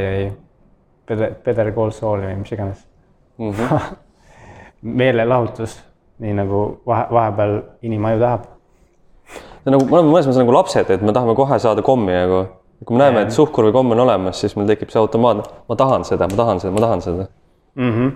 [1.09, 2.81] või Better, Call Sauli või mis iganes
[3.37, 3.51] mm.
[3.51, 3.95] -hmm.
[4.81, 5.75] meelelahutus,
[6.19, 8.47] nii nagu vahe, vahepeal inimaju tahab.
[9.65, 12.45] nagu me oleme mõnes mõttes nagu lapsed, et me tahame kohe saada kommi nagu.
[12.85, 15.75] kui me näeme, et suhkur või komm on olemas, siis meil tekib see automaatne, ma
[15.75, 17.25] tahan seda, ma tahan seda, ma tahan seda.
[17.75, 17.91] mm.
[17.95, 18.11] -hmm.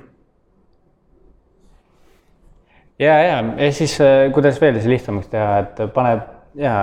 [2.99, 6.23] ja, ja, ja siis äh, kuidas veel siis lihtsamaks teha, et paneb
[6.55, 6.75] ja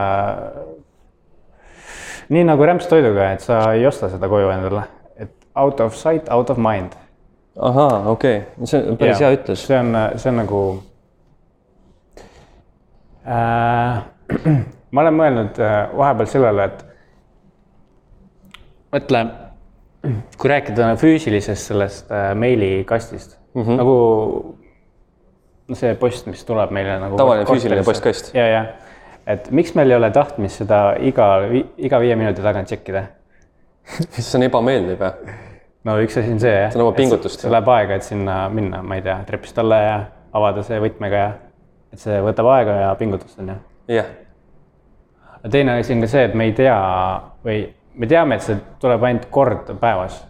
[2.30, 4.84] nii nagu rämpstoiduga, et sa ei osta seda koju endale,
[5.18, 6.94] et out of sight, out of mind.
[7.58, 9.66] ahaa, okei okay., see on päris hea ütlus.
[9.66, 10.62] see on, see on nagu.
[14.94, 16.84] ma olen mõelnud äh, vahepeal sellele, et
[18.94, 19.24] mõtle,
[20.40, 23.80] kui rääkida füüsilisest sellest äh, meilikastist mm, -hmm.
[23.82, 23.96] nagu
[25.68, 27.18] no see post, mis tuleb meile nagu.
[27.20, 28.32] Tavaline füüsiline postkast.
[28.34, 28.64] ja, ja,
[29.26, 31.30] et miks meil ei ole tahtmist seda iga,
[31.78, 33.04] iga viie minuti tagant tšekkida?
[34.14, 35.36] see on ebameeldiv jah.
[35.84, 36.72] no üks asi on see jah.
[36.72, 37.44] See nõuab pingutust.
[37.44, 39.94] see läheb aega, et sinna minna, ma ei tea, trepist alla ja
[40.32, 41.30] avada see võtmega ja
[41.92, 43.58] et see võtab aega ja pingutust on ju.
[43.96, 44.08] jah,
[45.50, 46.78] teine asi on ka see, et me ei tea
[47.44, 47.60] või
[48.00, 50.20] me teame, et see tuleb ainult kord päevas.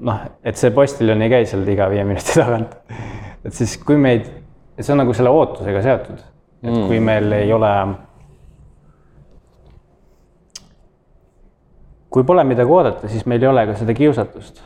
[0.00, 2.76] noh, et see postiljon ei käi seal iga viie minuti tagant.
[3.44, 4.30] et siis, kui meid,
[4.78, 6.22] see on nagu selle ootusega seotud,
[6.62, 6.86] et mm.
[6.88, 7.72] kui meil ei ole.
[12.10, 14.62] kui pole midagi oodata, siis meil ei ole ka seda kiusatust.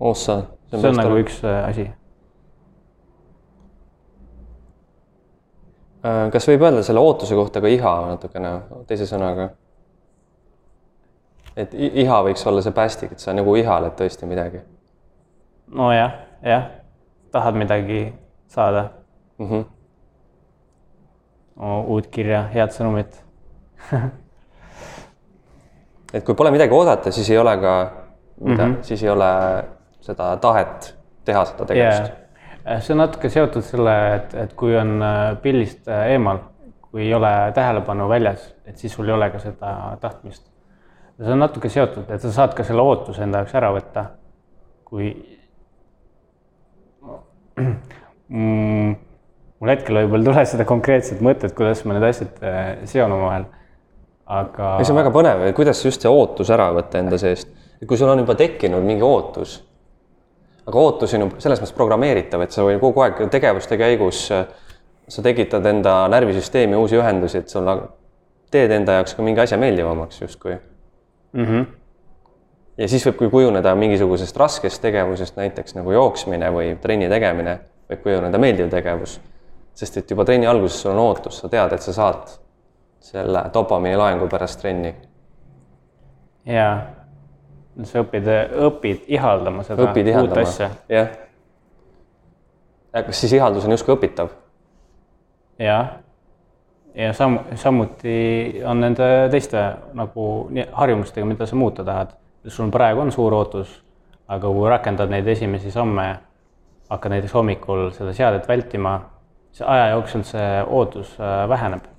[0.00, 0.42] ossa.
[0.74, 1.90] see on nagu üks äh, asi
[6.04, 8.54] kas võib öelda selle ootuse kohta ka iha natukene
[8.88, 9.50] teise sõnaga?
[11.56, 14.60] et iha võiks olla see päästik, et sa nagu ihaled tõesti midagi
[15.70, 16.66] nojah, jah,
[17.32, 18.14] tahad midagi
[18.48, 18.88] saada
[19.38, 19.50] mm.
[19.50, 19.64] -hmm.
[21.56, 23.22] no,, uut kirja, head sõnumit.
[26.14, 27.92] et kui pole midagi oodata, siis ei ole ka,
[28.40, 28.74] mida mm.
[28.74, 28.82] -hmm.
[28.82, 29.30] siis ei ole
[30.00, 30.94] seda tahet
[31.24, 32.23] teha seda tegevust Äh,
[32.64, 36.40] see on natuke seotud selle, et, et kui on äh, pildist äh, eemal,
[36.88, 40.46] kui ei ole tähelepanu väljas, et siis sul ei ole ka seda tahtmist.
[41.20, 44.04] see on natuke seotud, et sa saad ka selle ootuse enda jaoks ära võtta,
[44.88, 45.10] kui
[47.60, 48.94] mm,
[49.60, 52.40] mul hetkel võib-olla ei tule seda konkreetset mõtet, kuidas ma need asjad
[52.90, 53.46] seon omavahel,
[54.40, 57.52] aga ei, see on väga põnev, kuidas just see ootus ära võtta enda seest.
[57.84, 59.58] kui sul on juba tekkinud mingi ootus,
[60.66, 64.46] aga ootus on selles mõttes programmeeritav, et sa või kogu aeg tegevuste käigus äh,
[65.08, 67.68] sa tekitad enda närvisüsteemi uusi ühendusi, et sul
[68.54, 70.56] teed enda jaoks ka mingi asja meeldivamaks justkui.
[71.32, 71.44] mm.
[71.44, 71.66] -hmm.
[72.78, 77.58] ja siis võib kui kujuneda mingisugusest raskest tegevusest, näiteks nagu jooksmine või trenni tegemine,
[77.90, 79.20] võib kujuneda meeldiv tegevus.
[79.74, 82.38] sest et juba trenni alguses sul on ootus, sa tead, et sa saad
[83.00, 84.94] selle dopamiini laengu pärast trenni
[86.46, 86.93] jaa,
[87.82, 88.30] sa õpid,
[88.68, 90.70] õpid ihaldama seda õpid uut ihaldama asja.
[90.88, 91.12] jah.
[92.94, 94.30] kas siis ihaldus on justkui õpitav?
[95.58, 95.96] jah,
[96.94, 99.64] ja sam-, samuti on nende teiste
[99.94, 100.28] nagu
[100.72, 102.14] harjumustega, mida sa muuta tahad.
[102.48, 103.82] sul praegu on suur ootus,
[104.28, 106.18] aga kui rakendad neid esimesi samme,
[106.90, 108.98] hakkad näiteks hommikul seda seadet vältima,
[109.52, 111.93] siis aja jooksul see ootus äh, väheneb.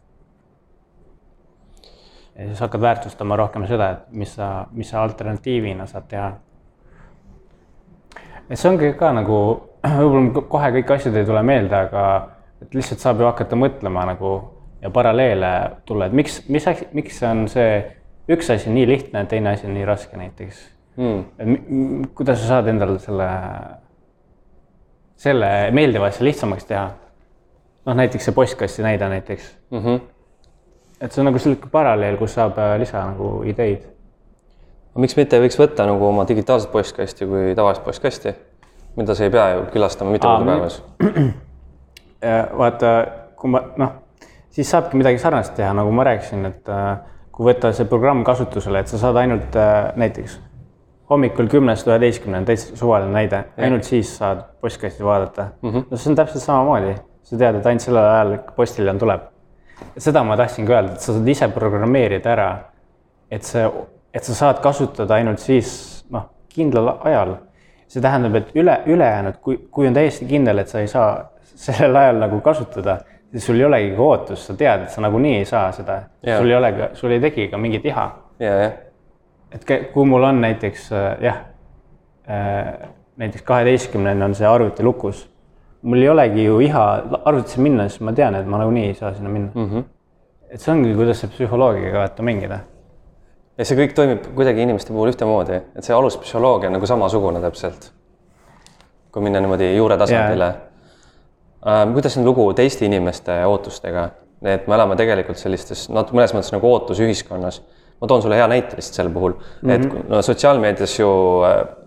[2.36, 6.34] Ja siis hakkad väärtustama rohkem seda, et mis sa, mis sa alternatiivina saad teha
[8.50, 9.40] et see ongi ka nagu,
[9.86, 12.04] võib-olla kohe kõik asjad ei tule meelde, aga
[12.62, 14.36] et lihtsalt saab ju hakata mõtlema nagu
[14.82, 15.52] ja paralleele
[15.86, 17.80] tulla, et miks, mis, miks on see
[18.32, 21.26] üks asi nii lihtne, teine asi nii raske näiteks Hmm.
[22.16, 23.26] kuidas sa saad endale selle,
[25.20, 26.86] selle meeldiva asja lihtsamaks teha?
[27.86, 30.00] noh, näiteks see postkasti näide näiteks, Mm -hmm.
[31.06, 33.86] Et see on nagu selline paralleel, kus saab äh, lisa nagu ideid.
[34.96, 38.32] miks mitte võiks võtta nagu oma digitaalset postkasti kui tavalist postkasti,
[38.96, 40.80] mida sa ei pea ju külastama mitu korda päevas.
[42.62, 42.96] vaata,
[43.36, 43.92] kui ma noh,
[44.56, 46.90] siis saabki midagi sarnast teha, nagu ma rääkisin, et äh,
[47.36, 50.40] kui võtta see programm kasutusele, et sa saad ainult äh, näiteks
[51.10, 55.70] hommikul kümnest üheteistkümneni, täitsa suvaline näide, ainult siis saad postkasti vaadata mm.
[55.70, 55.86] -hmm.
[55.92, 59.28] no see on täpselt samamoodi, sa tead, et ainult sellel ajal postiljon tuleb.
[59.98, 62.50] Seda ma tahtsingi öelda, et sa saad ise programmeerida ära,
[63.32, 63.66] et see,
[64.14, 65.72] et sa saad kasutada ainult siis
[66.14, 67.38] noh, kindlal ajal.
[67.88, 71.96] see tähendab, et üle, ülejäänud, kui, kui on täiesti kindel, et sa ei saa sellel
[71.96, 72.98] ajal nagu kasutada,
[73.32, 76.00] siis sul ei olegi ka ootust, sa tead, et sa nagunii ei saa seda.
[76.26, 78.08] Sul ei ole ka, sul ei teki ka mingit iha
[79.56, 81.38] et kui mul on näiteks äh, jah
[82.30, 85.26] äh,, näiteks kaheteistkümneni on see arvuti lukus,
[85.86, 86.84] mul ei olegi ju iha
[87.26, 89.68] arvutisse minna, siis ma tean, et ma nagunii ei saa sinna minna mm.
[89.70, 89.84] -hmm.
[90.50, 92.60] et see ongi, kuidas see psühholoogiaga vaata mängida.
[93.58, 97.92] ja see kõik toimib kuidagi inimeste puhul ühtemoodi, et see aluspsühholoogia on nagu samasugune täpselt.
[99.12, 101.94] kui minna niimoodi juure tasandile yeah..
[101.94, 104.10] kuidas on lugu teiste inimeste ootustega?
[104.42, 107.62] et me elame tegelikult sellistes, noh, mõnes mõttes nagu ootusühiskonnas.
[108.02, 109.72] ma toon sulle hea näite lihtsalt selle puhul mm, -hmm.
[109.76, 111.10] et no sotsiaalmeedias ju
[111.46, 111.85] äh,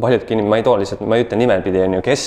[0.00, 2.26] paljudki inimesed, ma ei too lihtsalt, ma ei ütle nimepidi, on ju, kes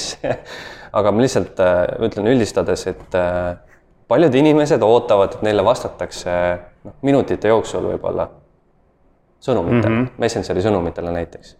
[0.97, 3.57] aga ma lihtsalt äh, ütlen üldistades, et äh,
[4.07, 6.33] paljud inimesed ootavad, et neile vastatakse
[6.87, 8.29] noh, minutite jooksul võib-olla
[9.43, 10.21] sõnumitele mm, -hmm.
[10.23, 11.55] Messengeri sõnumitele näiteks.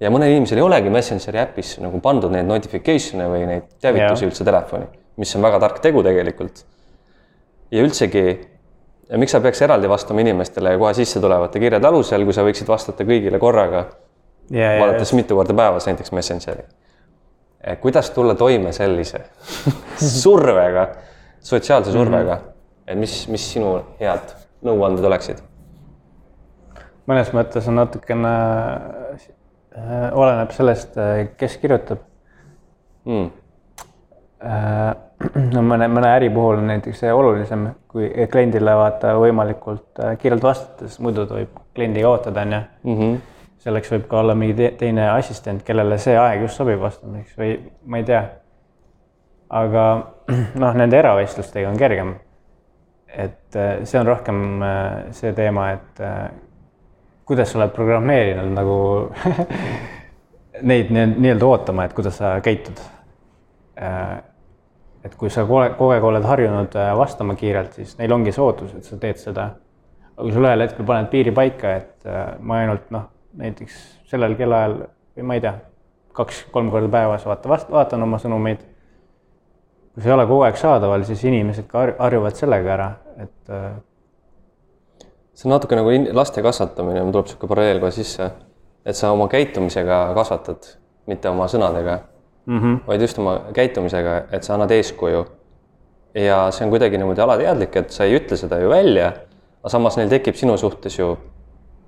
[0.00, 4.32] ja mõnel inimesel ei olegi Messengeri äpis nagu pandud neid notification'e või neid teavitusi yeah.
[4.32, 6.64] üldse telefoni, mis on väga tark tegu tegelikult.
[7.70, 8.26] ja üldsegi,
[9.16, 13.04] miks sa peaks eraldi vastama inimestele kohe sisse tulevate kirjade alusel, kui sa võiksid vastata
[13.04, 13.86] kõigile korraga
[14.52, 16.64] yeah,, vaadates yeah, mitu korda päevas näiteks Messengeri.
[17.80, 19.20] kuidas tulla toime sellise
[20.22, 20.88] survega
[21.40, 22.52] sotsiaalse survega mm, -hmm.
[22.86, 25.42] et mis, mis sinu head nõuanded oleksid?
[27.08, 28.32] mõnes mõttes on natukene
[29.18, 29.28] äh,,
[30.12, 31.98] oleneb sellest, äh, kes kirjutab
[33.04, 33.30] mm..
[35.54, 40.86] No mõne, mõne äri puhul on näiteks see olulisem, kui kliendile vaata võimalikult kiirelt vastata,
[40.86, 42.60] sest muidu võib kliendi kaotada, on ju.
[43.68, 47.56] Selleks võib ka olla mingi te teine assistent, kellele see aeg just sobib vastamiseks või
[47.84, 48.22] ma ei tea
[49.48, 49.84] aga
[50.62, 52.14] noh, nende eravestlustega on kergem.
[53.08, 56.28] et äh, see on rohkem äh, see teema, et äh,
[57.26, 58.76] kuidas sa oled programmeerinud nagu
[60.70, 62.80] neid nii-öelda ootama, et kuidas sa käitud.
[65.04, 68.84] et kui sa kogu aeg, oled harjunud vastama kiirelt, siis neil ongi see ootus, et
[68.84, 69.44] sa teed seda.
[70.16, 72.08] aga kui sul ühel hetkel paned piiri paika, et
[72.40, 73.06] ma ainult noh,
[73.38, 73.76] näiteks
[74.10, 74.80] sellel kellaajal
[75.16, 75.54] või ma ei tea,
[76.18, 78.64] kaks-kolm korda päevas vaata, vaatan oma sõnumeid
[79.98, 83.50] kui see ei ole kogu aeg saadaval, siis inimesed ka harjuvad sellega ära, et.
[83.50, 83.72] Äh,
[85.34, 88.28] see on natuke nagu laste kasvatamine, mul tuleb niisugune paralleel kohe sisse,
[88.86, 90.68] et sa oma käitumisega kasvatad,
[91.10, 92.78] mitte oma sõnadega mm, -hmm.
[92.86, 95.24] vaid just oma käitumisega, et sa annad eeskuju.
[96.14, 99.12] ja see on kuidagi niimoodi alateadlik, et sa ei ütle seda ju välja,
[99.60, 101.16] aga samas neil tekib sinu suhtes ju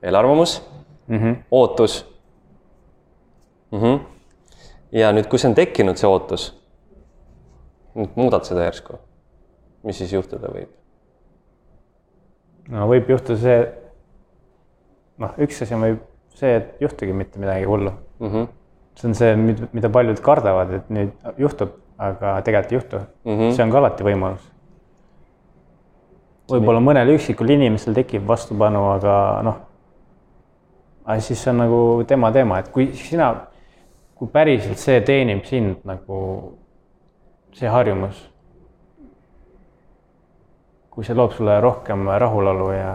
[0.03, 0.61] eelarvamus
[1.09, 1.37] mm, -hmm.
[1.51, 2.07] ootus
[3.71, 3.79] mm.
[3.79, 4.01] -hmm.
[4.93, 6.51] ja nüüd, kui see on tekkinud, see ootus
[7.95, 8.99] nüüd muudad seda järsku,
[9.87, 10.71] mis siis juhtuda võib?
[12.71, 13.59] no võib juhtuda see,
[15.23, 16.03] noh, üks asi võib
[16.39, 18.29] see, et juhtugi mitte midagi hullu mm.
[18.29, 18.49] -hmm.
[19.01, 23.39] see on see, mida paljud kardavad, et nüüd juhtub, aga tegelikult ei juhtu mm.
[23.39, 23.57] -hmm.
[23.57, 24.47] see on ka alati võimalus.
[26.51, 29.59] võib-olla mõnel üksikul inimesel tekib vastupanu, aga noh,
[31.11, 33.31] aga siis see on nagu tema teema, et kui sina,
[34.15, 36.19] kui päriselt see teenib sind nagu
[37.57, 38.21] see harjumus,
[40.91, 42.93] kui see loob sulle rohkem rahulolu ja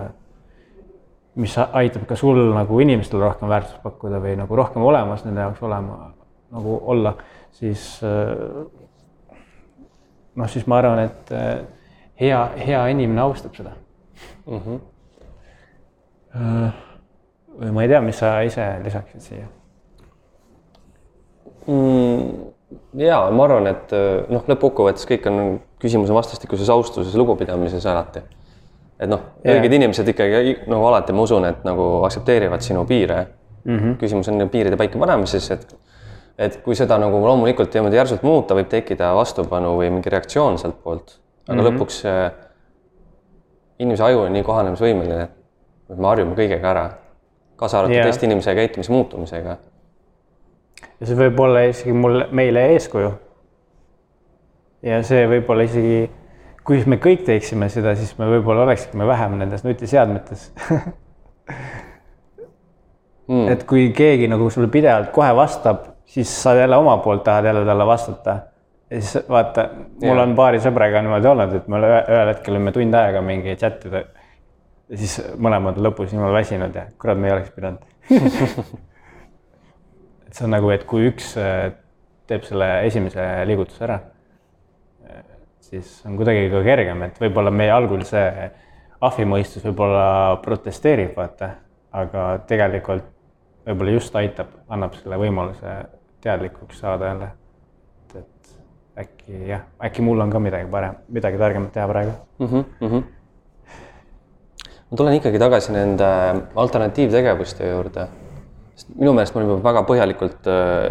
[1.35, 5.63] mis aitab ka sul nagu inimestele rohkem väärtust pakkuda või nagu rohkem olemas nende jaoks
[5.67, 6.13] olema,
[6.55, 7.15] nagu olla,
[7.55, 7.83] siis
[10.35, 11.55] noh, siis ma arvan, et eh,
[12.21, 13.71] hea, hea inimene austab seda
[14.47, 14.59] mm.
[14.59, 14.79] -hmm.
[17.59, 19.47] Või ma ei tea, mis sa ise lisaksid siia
[21.67, 22.51] mm.?
[22.99, 25.41] ja ma arvan, et äh, noh, lõppkokkuvõttes kõik on
[25.81, 28.23] küsimuse vastastikuses austuses, lugupidamises alati.
[28.99, 33.25] et noh, õiged inimesed ikkagi nagu alati ma usun, et nagu aktsepteerivad sinu piire
[33.63, 33.77] mm.
[33.77, 33.97] -hmm.
[34.01, 35.75] küsimus on piiride paikapanemises, et
[36.37, 41.19] et kui seda nagu loomulikult niimoodi järsult muuta, võib tekkida vastupanu või mingi reaktsioon sealtpoolt,
[41.47, 41.67] aga mm -hmm.
[41.69, 42.31] lõpuks äh,
[43.79, 45.27] inimese aju on nii kohanemisvõimeline,
[45.89, 46.85] et me harjume kõigega ära,
[47.55, 48.09] kaasa arvatud yeah.
[48.09, 49.57] teiste inimese käitumise muutumisega
[50.99, 53.11] ja see võib olla isegi mulle, meile eeskuju.
[54.85, 56.05] ja see võib olla isegi,
[56.65, 60.47] kui me kõik teeksime seda, siis me võib-olla oleksime vähem nendes nutiseadmetes
[63.27, 63.47] mm..
[63.53, 67.65] et kui keegi nagu sulle pidevalt kohe vastab, siis sa jälle oma poolt tahad jälle
[67.65, 68.37] talle vastata.
[68.89, 69.69] ja siis vaata,
[70.01, 70.23] mul yeah.
[70.27, 74.05] on paari sõbraga niimoodi olnud, et me ühel hetkel olime tund aega mingi chat ida.
[74.89, 77.81] Ja siis mõlemad lõpus jumala väsinud ja kurat, me ei oleks pidanud
[80.35, 81.71] see on nagu, et kui üks äh,
[82.29, 83.99] teeb selle esimese liigutuse ära,
[85.07, 85.23] äh,
[85.63, 88.49] siis on kuidagi ka kergem, et võib-olla meie algul see
[89.05, 91.51] ahvi mõistus võib-olla protesteerib, vaata,
[91.95, 93.07] aga tegelikult
[93.65, 95.75] võib-olla just aitab, annab selle võimaluse
[96.25, 97.31] teadlikuks saada jälle.
[98.15, 98.55] et
[99.05, 102.47] äkki jah, äkki mul on ka midagi parem, midagi targemat teha praegu mm.
[102.47, 103.03] -hmm, mm -hmm.
[104.91, 106.11] Ma tulen ikkagi tagasi nende
[106.55, 108.07] alternatiivtegevuste juurde
[108.75, 110.87] sest minu meelest me oleme väga põhjalikult äh,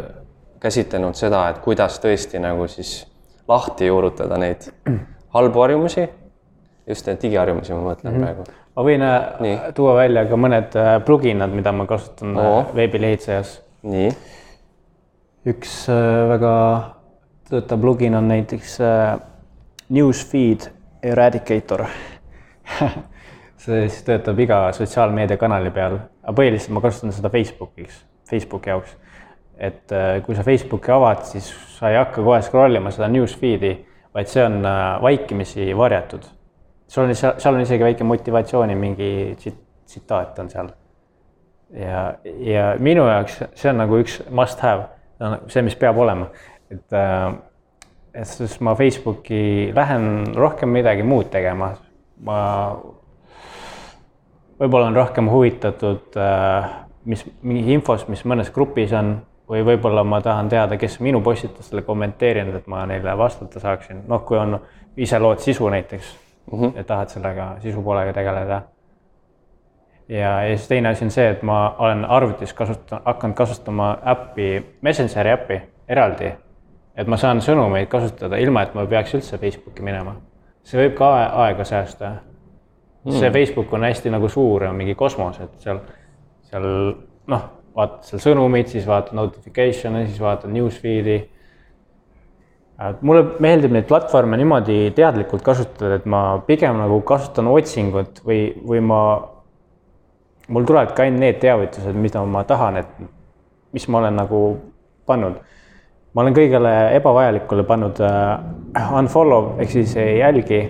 [0.64, 3.02] käsitlenud seda, et kuidas tõesti nagu siis
[3.48, 4.70] lahti juurutada neid
[5.36, 6.06] halbu harjumusi
[6.88, 8.24] just neid digiharjumusi ma mõtlen mm -hmm.
[8.24, 8.44] praegu.
[8.76, 9.58] ma võin äh, Nii.
[9.74, 12.74] tuua välja ka mõned äh, pluginad, mida ma kasutan oh.
[12.74, 13.60] veebilehitsejas.
[13.82, 14.10] nii.
[15.46, 15.88] üks
[16.28, 16.52] väga
[17.50, 18.78] töötav plugin on näiteks
[19.88, 20.70] Newsfeed
[21.02, 21.84] Eradicator
[23.64, 28.96] siis töötab iga sotsiaalmeediakanali peal, aga põhiliselt ma kasutan seda Facebookiks, Facebooki jaoks.
[29.58, 29.92] et
[30.26, 31.48] kui sa Facebooki avad, siis
[31.78, 33.74] sa ei hakka kohe scroll ima seda newsfeed'i
[34.14, 36.22] vaid see on äh, vaikimisi varjatud.
[36.88, 39.36] sul on, seal on isegi väike motivatsiooni mingi
[39.86, 40.68] tsitaat on seal.
[41.70, 44.86] ja, ja minu jaoks see on nagu üks must have,
[45.48, 46.28] see, mis peab olema,
[46.70, 47.32] et, äh,
[48.14, 51.72] et siis ma Facebooki lähen rohkem midagi muud tegema,
[52.22, 52.38] ma
[54.60, 56.70] võib-olla on rohkem huvitatud, äh,
[57.04, 59.16] mis mingi infost, mis mõnes grupis on
[59.50, 64.22] või võib-olla ma tahan teada, kes minu postitustele kommenteerinud, et ma neile vastata saaksin, noh,
[64.24, 64.58] kui on,
[64.96, 66.14] ise lood sisu näiteks
[66.52, 66.78] mm, -hmm.
[66.80, 68.62] et tahad sellega sisu poolega tegeleda.
[70.08, 74.76] ja, ja siis teine asi on see, et ma olen arvutis kasutan, hakanud kasutama äppi,
[74.82, 76.32] Messengeri äppi eraldi.
[76.96, 80.14] et ma saan sõnumeid kasutada ilma, et ma peaks üldse Facebooki minema.
[80.62, 82.12] see võib ka aega säästa
[83.04, 83.18] mm..
[83.18, 85.82] see Facebook on hästi nagu suur ja mingi kosmos, et seal,
[86.50, 86.66] seal
[87.30, 91.18] noh vaatad seal sõnumeid, siis vaatad notification'e, siis vaatad newsfeed'i.
[93.06, 98.80] mulle meeldib neid platvorme niimoodi teadlikult kasutada, et ma pigem nagu kasutan otsingut või, või
[98.82, 99.00] ma,
[100.48, 103.04] mul tulevadki ainult need teavitused, mida ma tahan, et
[103.74, 104.40] mis ma olen nagu
[105.06, 105.38] pannud.
[106.14, 110.60] ma olen kõigele ebavajalikule pannud uh, unfollow ehk siis ei jälgi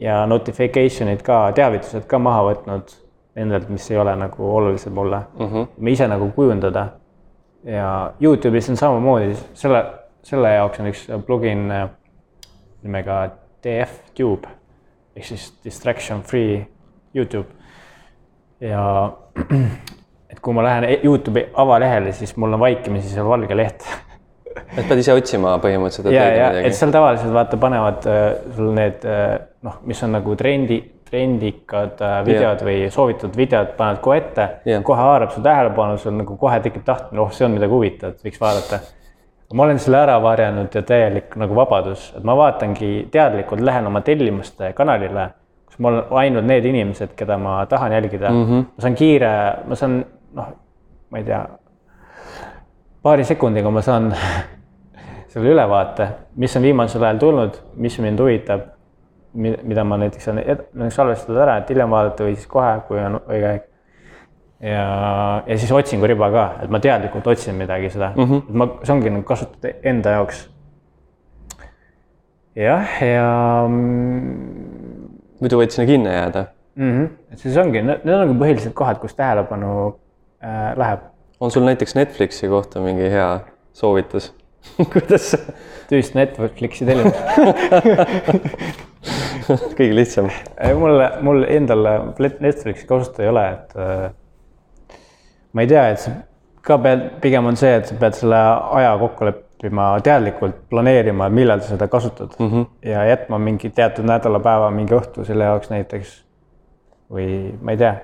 [0.00, 2.94] ja notification'id ka, teavitused ka maha võtnud
[3.36, 5.46] nendelt, mis ei ole nagu olulised mulle mm.
[5.46, 5.68] -hmm.
[5.78, 6.86] ma ise nagu kujundada.
[7.64, 9.84] ja Youtube'is on samamoodi, selle,
[10.22, 11.88] selle jaoks on üks plugin äh,
[12.82, 13.30] nimega
[13.62, 14.48] DF-Tube
[15.16, 16.66] ehk siis distraction free
[17.14, 17.48] Youtube.
[18.60, 19.12] ja
[20.30, 23.84] et kui ma lähen Youtube'i avalehele, siis mul on vaikimisi seal valge leht
[24.76, 26.66] et pead ise otsima põhimõtteliselt, leida midagi?
[26.68, 28.24] et seal tavaliselt vaata panevad äh,
[28.56, 29.36] sul need äh,
[29.66, 30.80] noh, mis on nagu trendi
[31.10, 32.66] trendikad äh, videod yeah.
[32.66, 36.84] või soovitud videod paned kohe ette yeah., kohe haarab su tähelepanu, sul nagu kohe tekib
[36.86, 38.80] tahtmine, oh, see on midagi huvitavat, võiks vaadata.
[39.54, 44.04] ma olen selle ära varjanud ja täielik nagu vabadus, et ma vaatangi teadlikult, lähen oma
[44.06, 45.30] tellimuste kanalile,
[45.66, 48.44] kus mul on ainult need inimesed, keda ma tahan jälgida mm.
[48.46, 48.68] -hmm.
[48.76, 49.32] ma saan kiire,
[49.66, 50.04] ma saan
[50.38, 50.54] noh,
[51.10, 51.42] ma ei tea,
[53.02, 54.10] paari sekundiga ma saan
[55.32, 58.68] selle ülevaate, mis on viimasel ajal tulnud, mis mind huvitab
[59.34, 60.40] mida ma näiteks saan
[60.90, 63.66] salvestada ära, et hiljem vaadata või siis kohe, kui on õige aeg.
[64.66, 64.86] ja,
[65.46, 68.48] ja siis otsinguriba ka, et ma teadlikult otsin midagi seda mm, -hmm.
[68.48, 70.48] et ma, see ongi nagu kasutada enda jaoks.
[72.56, 73.68] jah, ja, ja.
[75.40, 76.44] muidu võid sinna kinni jääda
[76.74, 76.90] mm.
[76.90, 77.08] -hmm.
[77.32, 79.94] et siis ongi, need on nagu põhilised kohad, kus tähelepanu
[80.42, 81.06] äh, läheb.
[81.40, 83.40] On sul näiteks Netflixi kohta mingi hea
[83.72, 84.34] soovitus
[84.92, 85.36] kuidas
[85.90, 87.20] tüüst Netflixi tellimust
[89.78, 90.28] kõige lihtsam.
[90.78, 91.86] mul, mul endal
[92.18, 94.98] Netflixi kasutada ei ole, et äh,
[95.52, 96.10] ma ei tea, et sa
[96.66, 98.40] ka pead, pigem on see, et sa pead selle
[98.80, 102.64] aja kokku leppima, teadlikult planeerima, millal sa seda kasutad mm -hmm.
[102.90, 106.24] ja jätma mingi teatud nädalapäeva, mingi õhtu selle jaoks näiteks.
[107.10, 107.94] või ma ei tea,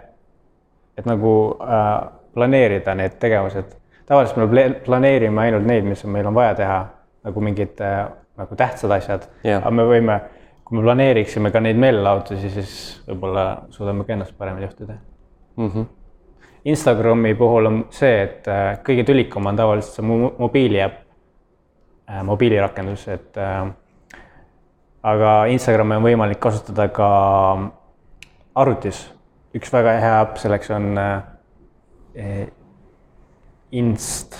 [0.99, 3.74] et nagu äh, planeerida need tegevused.
[4.07, 6.78] tavaliselt me planeerime ainult neid, mis meil on vaja teha,
[7.26, 8.07] nagu mingid äh,
[8.37, 10.20] nagu tähtsad asjad yeah., aga me võime
[10.66, 12.72] kui me planeeriksime ka neid meelelahutusi, siis
[13.07, 14.99] võib-olla suudame ka ennast paremini juhtida
[15.57, 15.70] mm.
[15.70, 15.87] -hmm.
[16.66, 20.07] Instagrami puhul on see, et äh, kõige tülikam on tavaliselt see
[20.39, 20.97] mobiiliäpp,
[22.11, 23.68] äh, mobiilirakendus, et äh,
[25.03, 27.11] aga Instagrami on võimalik kasutada ka
[28.55, 29.12] arvutis.
[29.55, 30.99] üks väga hea äpp selleks on
[33.76, 34.36] Inst.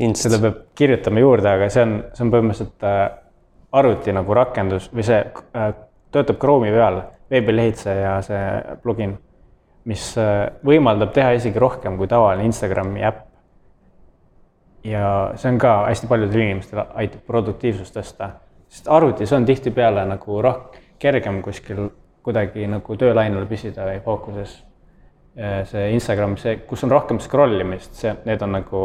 [0.00, 0.22] Inst.
[0.22, 2.86] seda peab kirjutama juurde, aga see on, see on põhimõtteliselt
[3.72, 5.72] arvuti nagu rakendus või see äh,
[6.14, 8.44] töötab Chrome'i peal, veebilehitseja see
[8.82, 9.14] plugin,
[9.90, 13.26] mis äh, võimaldab teha isegi rohkem kui tavaline Instagrami äpp.
[14.84, 18.30] ja see on ka hästi paljudel inimestel aitab produktiivsust tõsta,
[18.68, 21.90] sest arvutis on tihtipeale nagu roh-, kergem kuskil
[22.24, 24.56] kuidagi nagu töölainel püsida või fookuses.
[25.36, 28.80] See Instagram, see, kus on rohkem scroll imist, see, need on nagu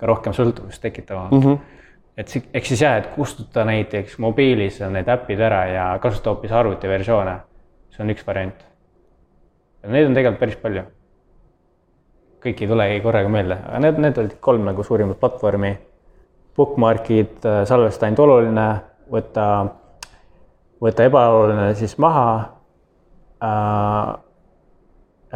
[0.00, 1.46] ka rohkem sõltuvust tekitavad mm.
[1.46, 1.74] -hmm
[2.16, 7.40] et ehk siis jah, et kustuta näiteks mobiilis need äpid ära ja kasuta hoopis arvutiversioone.
[7.90, 8.64] see on üks variant.
[9.86, 10.82] Neid on tegelikult päris palju.
[12.44, 15.78] kõik ei tulegi korraga meelde, aga need, need olid kolm nagu suurimat platvormi.
[16.56, 18.66] Bookmarkid, äh, salvesta ainult oluline,
[19.10, 19.46] võta
[20.82, 22.28] võta ebaoluline siis maha
[23.42, 24.23] äh,.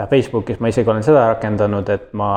[0.06, 2.30] Facebookis ma isegi olen seda rakendanud, et ma,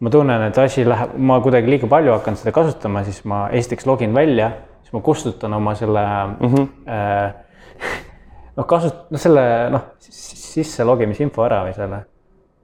[0.00, 3.86] ma tunnen, et asi läheb, ma kuidagi liiga palju hakkan seda kasutama, siis ma esiteks
[3.86, 4.50] login välja,
[4.82, 6.04] siis ma kustutan oma selle
[6.40, 6.68] mm -hmm.
[6.88, 7.34] äh,
[8.56, 12.04] noh, kasut-, noh, selle noh, sisse logimisinfo ära või selle.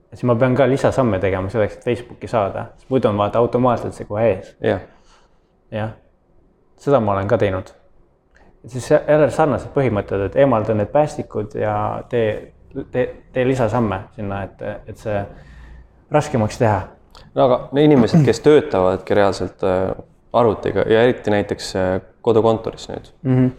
[0.09, 3.93] siis ma pean ka lisasamme tegema selleks, et Facebooki saada, sest muidu on vaata automaatselt
[3.93, 4.55] see kohe ees.
[4.61, 4.81] jah.
[5.71, 5.89] jah,
[6.77, 7.73] seda ma olen ka teinud.
[8.67, 12.53] siis jälle sarnased põhimõtted, et eemalda need päästikud ja tee
[12.91, 15.21] tee, tee lisasamme sinna, et, et see
[16.11, 16.81] raskemaks teha.
[17.35, 19.89] no aga need inimesed, kes töötavadki reaalselt äh,
[20.33, 21.89] arvutiga ja eriti näiteks äh,
[22.21, 23.35] kodukontoris nüüd mm.
[23.35, 23.51] -hmm.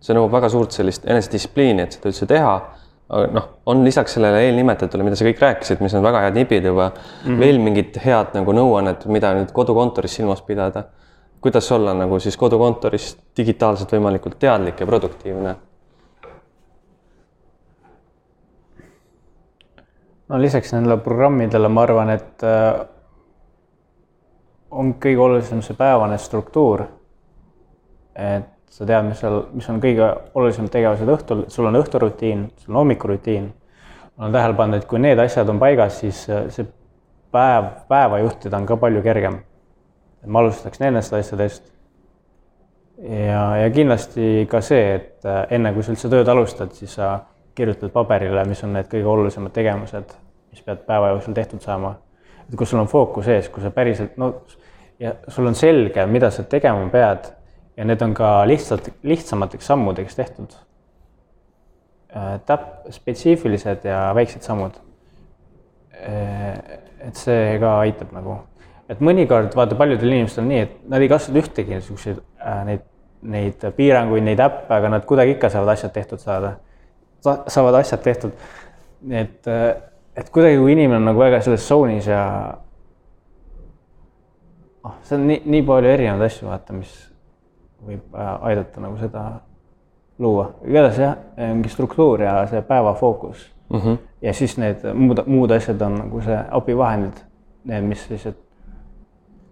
[0.00, 2.54] see nõuab väga suurt sellist enesedistsipliini, et seda üldse teha.
[3.12, 6.64] aga noh, on lisaks sellele eelnimetatule, mida sa kõik rääkisid, mis on väga head nipid
[6.64, 7.40] juba mm, -hmm.
[7.40, 10.84] veel mingit head nagu nõuannet, mida nüüd kodukontoris silmas pidada.
[11.40, 15.56] kuidas olla nagu siis kodukontoris digitaalselt võimalikult teadlik ja produktiivne
[20.32, 22.80] no lisaks nendele programmidele ma arvan, et äh,
[24.72, 26.86] on kõige olulisem see päevane struktuur.
[28.16, 32.72] et sa tead, mis seal, mis on kõige olulisemad tegevused õhtul, sul on õhturutiin, sul
[32.72, 33.52] on hommikurutiin.
[34.16, 36.66] ma olen tähele pannud, et kui need asjad on paigas, siis äh, see
[37.32, 39.38] päev, päeva juhtida on ka palju kergem.
[40.26, 41.72] ma alustaks nendest asjadest.
[43.02, 47.18] ja, ja kindlasti ka see, et äh, enne kui sa üldse tööd alustad, siis sa
[47.54, 50.21] kirjutad paberile, mis on need kõige olulisemad tegevused
[50.52, 51.96] mis pead päeva jooksul tehtud saama.
[52.48, 54.34] et kui sul on fookus ees, kui sa päriselt, no
[55.02, 57.32] ja sul on selge, mida sa tegema pead
[57.76, 60.54] ja need on ka lihtsalt, lihtsamateks sammudeks tehtud.
[62.16, 64.76] Äh, täp-, spetsiifilised ja väiksed sammud.
[65.96, 66.58] Äh,
[67.02, 68.36] et see ka aitab nagu,
[68.92, 72.84] et mõnikord vaata paljudel inimestel on nii, et nad ei kasuta ühtegi niisuguseid äh, neid,
[73.22, 76.58] neid piiranguid, neid äppe, aga nad kuidagi ikka saavad asjad tehtud saada.
[77.22, 78.32] saavad asjad tehtud.
[79.10, 79.48] et
[80.16, 82.24] et kuidagi, kui inimene on nagu väga selles tsooniis ja
[84.84, 86.92] noh, see on nii, nii palju erinevaid asju, vaata, mis
[87.82, 89.24] võib äh, aidata nagu seda
[90.22, 90.52] luua.
[90.68, 93.78] igatahes jah, mingi struktuur ja see päeva fookus mm.
[93.80, 93.98] -hmm.
[94.22, 97.24] ja siis need muud, muud asjad on nagu see abivahendid,
[97.64, 98.38] need, mis lihtsalt,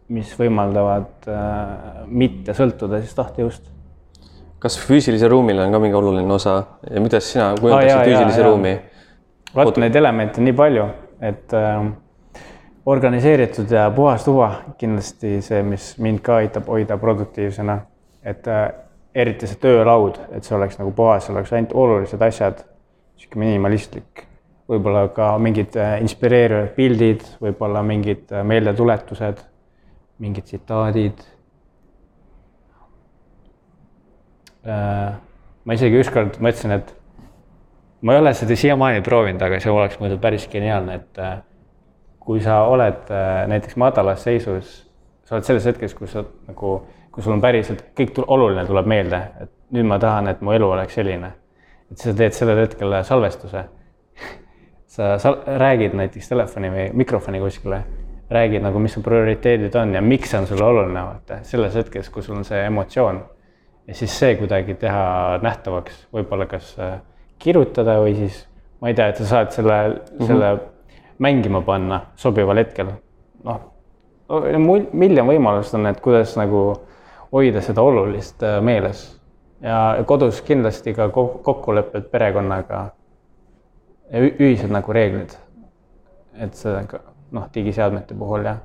[0.08, 3.70] mis võimaldavad äh, mitte sõltuda siis tahtejõust.
[4.58, 8.46] kas füüsilisel ruumil on ka mingi oluline osa ja kuidas sina kujundaksid ah, füüsilise ja,
[8.46, 8.78] ruumi?
[9.54, 10.86] Vot neid elemente on nii palju,
[11.20, 11.90] et äh,
[12.86, 17.80] organiseeritud ja puhas tuba kindlasti see, mis mind ka aitab hoida produktiivsena.
[18.22, 18.68] et äh,
[19.14, 22.60] eriti see töölaud, et see oleks nagu puhas, oleks ainult olulised asjad,
[23.18, 24.24] sihuke minimalistlik,
[24.68, 29.42] võib-olla ka mingid äh, inspireerivad pildid, võib-olla mingid äh, meeldetuletused,
[30.20, 31.24] mingid tsitaadid
[34.68, 35.16] äh,.
[35.64, 36.92] ma isegi ükskord mõtlesin, et
[38.02, 41.38] ma ei ole seda siiamaani proovinud, aga see oleks muidu päris geniaalne, et äh,
[42.20, 44.72] kui sa oled äh, näiteks madalas seisus,
[45.24, 46.76] sa oled selles hetkes, kus sa nagu,
[47.12, 50.70] kui sul on päriselt kõik oluline tuleb meelde, et nüüd ma tahan, et mu elu
[50.76, 51.32] oleks selline.
[51.90, 53.64] et sa teed sellel hetkel salvestuse
[54.94, 57.82] sa sal-, räägid näiteks telefoni või mikrofoni kuskile,
[58.30, 62.10] räägid nagu, mis su prioriteedid on ja miks see on sulle oluline, vaata, selles hetkes,
[62.14, 63.20] kui sul on see emotsioon.
[63.86, 67.00] ja siis see kuidagi teha nähtavaks, võib-olla kas äh,
[67.40, 68.44] kirjutada või siis
[68.80, 70.26] ma ei tea, et sa saad selle mm, -hmm.
[70.26, 70.50] selle
[71.18, 72.92] mängima panna sobival hetkel.
[73.44, 73.60] noh,
[74.92, 76.74] miljon võimalust on, et kuidas nagu
[77.32, 79.20] hoida seda olulist äh, meeles
[79.60, 81.08] ja kodus kindlasti ka
[81.42, 82.90] kokkulepped perekonnaga.
[84.12, 85.36] ühised nagu reeglid.
[86.34, 86.86] et see
[87.30, 88.58] noh, digiseadmete puhul jah.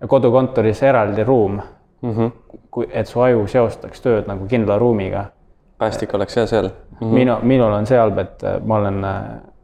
[0.00, 1.60] ja kodukontoris eraldi ruum
[2.02, 2.12] mm.
[2.12, 2.30] -hmm.
[2.70, 5.24] kui, et su aju seostaks tööd nagu kindla ruumiga
[5.78, 6.96] päästik oleks jah seal mm.
[7.00, 7.14] -hmm.
[7.14, 9.22] minu, minul on see halb, et äh, ma olen, äh,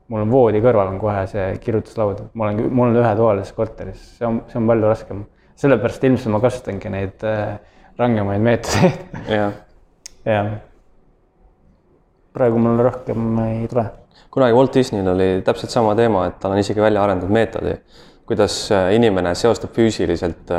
[0.09, 4.27] mul on voodi kõrval on kohe see kirjutuslaud, ma olen, mul on ühetoalises korteris, see
[4.27, 5.25] on, see on palju raskem.
[5.61, 7.59] sellepärast ilmselt ma kasutangi neid äh,
[7.99, 9.53] rangemaid meetodeid jah.
[10.35, 10.53] jah.
[12.33, 13.85] praegu mul rohkem ei tule.
[14.31, 17.77] kunagi Walt Disneyl oli täpselt sama teema, et tal on isegi välja arendatud meetodi,
[18.27, 18.57] kuidas
[18.95, 20.51] inimene seostab füüsiliselt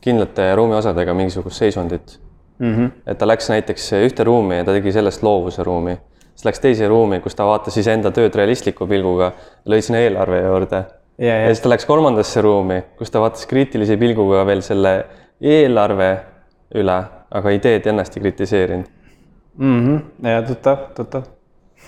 [0.00, 2.18] kindlate ruumiosadega mingisugust seisundit
[2.58, 2.74] mm.
[2.74, 2.90] -hmm.
[3.06, 5.96] et ta läks näiteks ühte ruumi ja ta tegi sellest loovuse ruumi,
[6.34, 9.32] siis läks teise ruumi, kus ta vaatas iseenda tööd realistliku pilguga,
[9.66, 10.84] lõi sinna eelarve juurde.
[11.18, 15.04] Ja, ja siis ta läks kolmandasse ruumi, kus ta vaatas kriitilise pilguga veel selle
[15.40, 16.12] eelarve
[16.74, 16.98] üle,
[17.30, 18.86] aga ideed ennast ei kritiseerinud
[19.58, 19.86] mm.
[19.86, 20.28] -hmm.
[20.28, 21.22] ja tuttav, tuttav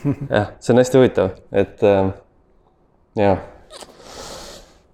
[0.36, 2.12] jah, see on hästi huvitav, et äh,
[3.16, 3.38] jah.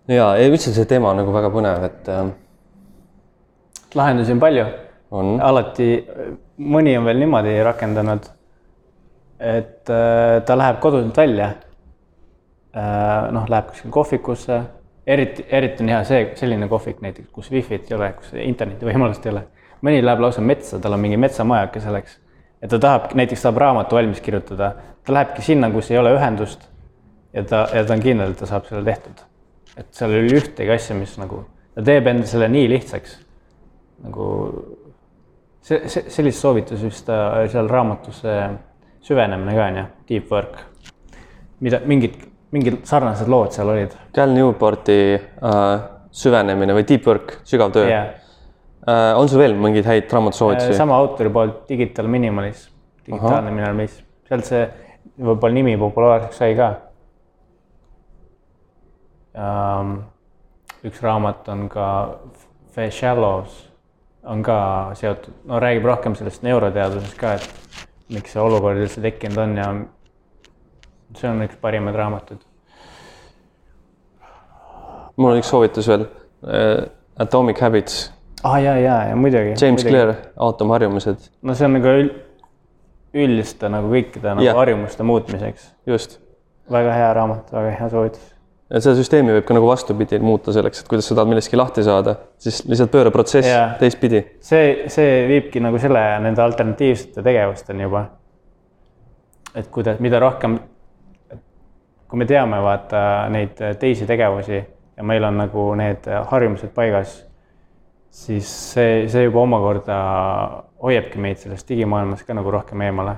[0.08, 2.26] ja, ja üldse see teema on nagu väga põnev, et äh,.
[3.94, 4.66] lahendusi on palju
[5.14, 5.90] alati
[6.58, 8.26] mõni on veel niimoodi rakendanud,
[9.38, 11.54] et äh, ta läheb koduselt välja.
[13.32, 14.56] noh, läheb kuskile kohvikusse,
[15.08, 19.24] eriti, eriti on hea see, selline kohvik näiteks, kus wifi't ei ole, kus interneti võimalust
[19.24, 19.46] ei ole.
[19.86, 22.18] mõni läheb lausa metsa, tal on mingi metsamajake selleks,
[22.60, 26.68] et ta tahab, näiteks tahab raamatu valmis kirjutada, ta lähebki sinna, kus ei ole ühendust
[27.32, 29.24] ja ta, ja ta on kindel, et ta saab selle tehtud.
[29.76, 31.46] et seal ei ole ühtegi asja, mis nagu,
[31.76, 33.16] ta teeb enda selle nii lihtsaks
[34.04, 34.26] nagu
[35.66, 38.38] see, see, sellist soovitusi vist äh, seal raamatus see
[39.06, 40.62] süvenemine ka on ju, deep work.
[41.60, 42.16] mida mingid,
[42.52, 43.94] mingid sarnased lood seal olid.
[44.14, 45.66] Cal Newporti äh,
[46.16, 48.06] süvenemine või deep work, sügav töö ja
[48.86, 49.12] äh,.
[49.18, 50.74] on sul veel mingeid häid raamatusoovitusi?
[50.78, 52.72] sama autori poolt Digital Minimalism,
[53.06, 54.66] digitaalne minimalism, sealt see
[55.16, 56.72] võib-olla nimi populaarseks sai ka
[59.34, 59.96] um,.
[60.86, 61.86] üks raamat on ka
[62.76, 63.64] The Shallows,
[64.26, 64.58] on ka
[64.98, 69.70] seotud, no räägib rohkem sellest neuroteadusest ka, et miks see olukord üldse tekkinud on ja
[71.16, 72.42] see on üks parimaid raamatuid.
[75.16, 76.86] mul on üks soovitus veel äh,.
[77.16, 78.10] Atomic Habits,
[78.42, 79.54] aa ah, ja, ja, ja muidugi.
[79.56, 82.10] James Clear, aatomharjumused, no see on nagu üld,
[83.16, 84.58] üldiste nagu kõikide nagu Jah.
[84.58, 85.70] harjumuste muutmiseks.
[85.88, 86.18] just.
[86.68, 88.35] väga hea raamat, väga hea soovitus.
[88.66, 91.84] Et seda süsteemi võib ka nagu vastupidi muuta selleks, et kuidas sa tahad millestki lahti
[91.86, 93.68] saada, siis lihtsalt pööra protsess Jaa.
[93.80, 94.24] teistpidi.
[94.42, 98.06] see, see viibki nagu selle, nende alternatiivsete tegevusteni juba.
[99.54, 100.58] et kuidas, mida rohkem,
[102.06, 103.00] kui me teame, vaata
[103.32, 107.20] neid teisi tegevusi ja meil on nagu need harjumused paigas,
[108.10, 109.96] siis see, see juba omakorda
[110.82, 113.16] hoiabki meid sellest digimaailmast ka nagu rohkem eemale.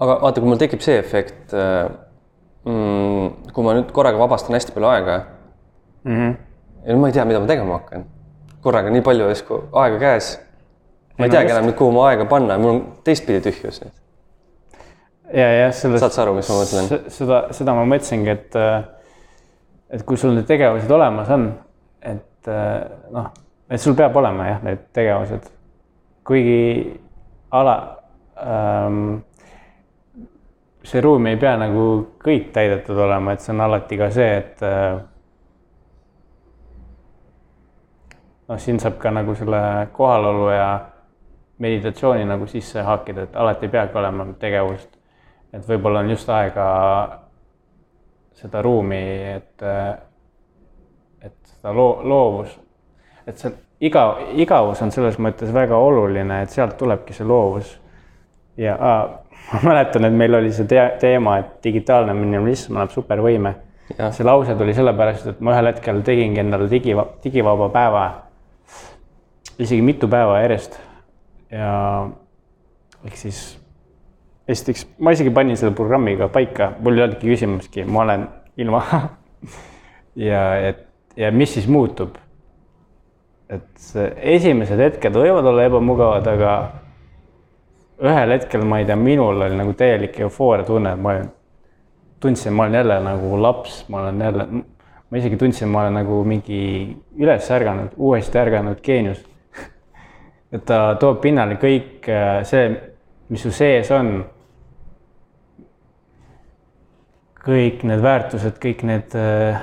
[0.00, 1.52] aga vaata, kui mul tekib see efekt
[2.64, 5.20] mm,, kui ma nüüd korraga vabastan hästi palju aega
[6.04, 6.36] Mm -hmm.
[6.86, 8.04] ja ma ei tea, mida ma tegema hakkan.
[8.60, 10.40] korraga nii palju järsku aega käes.
[11.18, 13.92] ma ei no teagi enam nüüd, kuhu ma aega panna mul on teistpidi tühjus nüüd.
[15.32, 16.00] ja, jah, sellest.
[16.00, 17.10] Saad sa aru, mis ma mõtlen??
[17.10, 18.56] seda, seda ma mõtlesingi, et,
[19.90, 21.54] et kui sul need tegevused olemas on,
[22.02, 23.30] et äh, noh,
[23.70, 25.50] et sul peab olema jah, need tegevused.
[26.24, 27.00] kuigi
[27.50, 27.96] ala
[28.36, 29.16] ähm,,
[30.84, 31.86] see ruum ei pea nagu
[32.24, 35.00] kõik täidetud olema, et see on alati ka see, et äh,
[38.48, 39.60] noh, siin saab ka nagu selle
[39.92, 40.70] kohalolu ja
[41.60, 44.96] meditatsiooni nagu sisse haakida, et alati ei peagi olema tegevust.
[45.52, 46.66] et võib-olla on just aega
[48.38, 49.00] seda ruumi,
[49.34, 49.62] et,
[51.20, 52.54] et seda loo-, loovus,
[53.26, 53.50] et see
[53.80, 54.04] iga,
[54.38, 57.74] igavus on selles mõttes väga oluline, et sealt tulebki see loovus.
[58.56, 59.19] ja aa,
[59.52, 63.54] ma mäletan, et meil oli see te teema, et digitaalne minimalism annab supervõime.
[63.90, 68.04] See lause tuli sellepärast, et ma ühel hetkel tegingi endale digi, digivaba päeva,
[69.58, 70.78] isegi mitu päeva järjest
[71.50, 71.72] ja
[73.04, 73.40] ehk siis
[74.50, 78.26] esiteks ma isegi panin selle programmiga paika, mul ei olnudki küsimustki, ma olen
[78.60, 78.82] ilma.
[80.28, 80.86] ja et
[81.16, 82.18] ja mis siis muutub?
[83.50, 83.94] et
[84.30, 86.50] esimesed hetked võivad olla ebamugavad, aga
[88.00, 91.16] ühel hetkel ma ei tea, minul oli nagu täielik eufooria tunne, et ma
[92.20, 94.46] tundsin, ma olen jälle nagu laps, ma olen jälle,
[95.10, 96.60] ma isegi tundsin, ma olen nagu mingi
[97.18, 99.22] üles ärganud, uuesti ärganud geenius.
[100.52, 102.68] et ta toob pinnale kõik äh, see,
[103.28, 104.20] mis su sees on
[107.40, 109.60] kõik need väärtused, kõik need äh,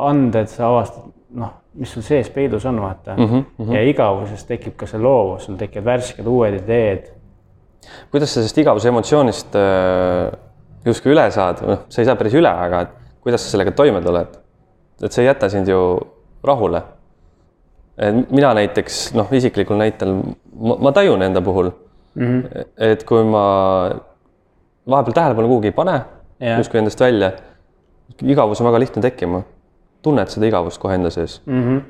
[0.00, 3.22] anded, sa avastad, noh, mis sul sees peidus on, vaata mm.
[3.22, 3.74] Mhm, -hmm.
[3.74, 7.10] ja igavusest tekib ka see loovus, sul tekivad värsked uued ideed.
[8.10, 10.30] Kuidas sa sellest igavuse emotsioonist äh,
[10.84, 12.84] justkui üle saad, noh, sa ei saa päris üle, aga
[13.20, 14.38] kuidas sa sellega toime tuled?
[15.00, 15.78] et see ei jäta sind ju
[16.44, 16.82] rahule.
[18.30, 20.12] mina näiteks noh, isiklikul näitel
[20.56, 21.70] ma, ma tajun enda puhul
[22.14, 22.64] mm, -hmm.
[22.76, 23.44] et kui ma
[24.88, 26.00] vahepeal tähelepanu kuhugi ei pane
[26.40, 26.58] Jah.
[26.58, 27.32] justkui endast välja,
[28.22, 29.42] igavus on väga lihtne tekkima.
[30.02, 31.82] tunned seda igavust kohe enda sees Mm -hmm.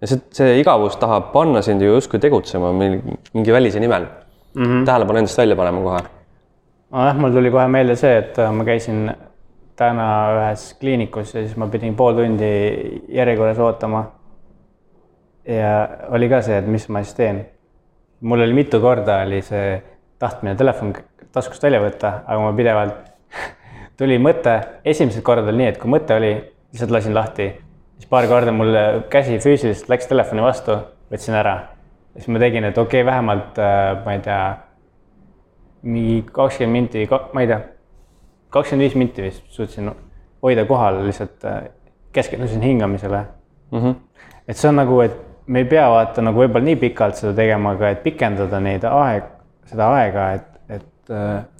[0.00, 4.06] ja see, see igavus tahab panna sind ju justkui tegutsema mingi, mingi välise nimel
[4.54, 4.62] mm.
[4.64, 4.84] -hmm.
[4.84, 6.04] tähelepanu endast välja panema kohe
[6.94, 9.08] nojah, mul tuli kohe meelde see, et äh, ma käisin
[9.78, 12.50] täna ühes kliinikus ja siis ma pidin pool tundi
[13.08, 14.04] järjekorras ootama.
[15.48, 17.44] ja oli ka see, et mis ma siis teen.
[18.20, 19.82] mul oli mitu korda oli see
[20.18, 20.94] tahtmine telefon
[21.32, 22.94] taskust välja võtta, aga ma pidevalt
[23.98, 26.32] tuli mõte, esimesed korrad oli nii, et kui mõte oli,
[26.72, 27.50] lihtsalt lasin lahti,
[27.98, 28.78] siis paar korda mul
[29.10, 30.78] käsi füüsiliselt läks telefoni vastu,
[31.10, 31.73] võtsin ära.
[32.16, 34.42] Siis ma tegin, et okei okay,, vähemalt äh, ma ei tea
[35.82, 37.60] mingi kakskümmend minti, ma ei tea,
[38.54, 39.90] kakskümmend viis minti vist suutsin
[40.42, 41.62] hoida kohal, lihtsalt äh,
[42.12, 43.24] keskendusin hingamisele
[43.70, 43.78] mm.
[43.78, 43.94] -hmm.
[44.48, 47.74] et see on nagu, et me ei pea vaata nagu võib-olla nii pikalt seda tegema,
[47.76, 49.28] aga et pikendada neid aeg,
[49.68, 51.12] seda aega, et, et,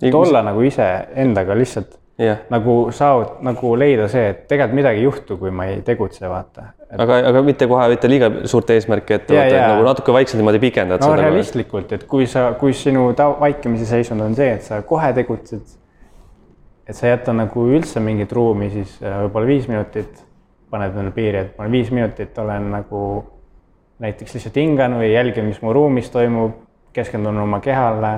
[0.03, 5.03] et olla nagu ise endaga lihtsalt jah, nagu saavut-, nagu leida see, et tegelikult midagi
[5.03, 6.71] ei juhtu, kui ma ei tegutse, vaata.
[6.99, 9.69] Aga, aga mitte kohe võtta liiga suurt eesmärki et jaa.
[9.73, 11.23] nagu natuke vaikselt niimoodi pikendad no seda.
[11.23, 15.77] realistlikult, et kui sa, kui sinu vaikimise seisund on see, et sa kohe tegutsed,
[16.89, 20.25] et sa ei jäta nagu üldse mingit ruumi, siis äh, võib-olla viis minutit,
[20.71, 23.03] paned endale piiri, et ma viis minutit olen nagu
[24.05, 26.57] näiteks lihtsalt hingan või jälgin, mis mu ruumis toimub,
[26.95, 28.15] keskendun oma kehale,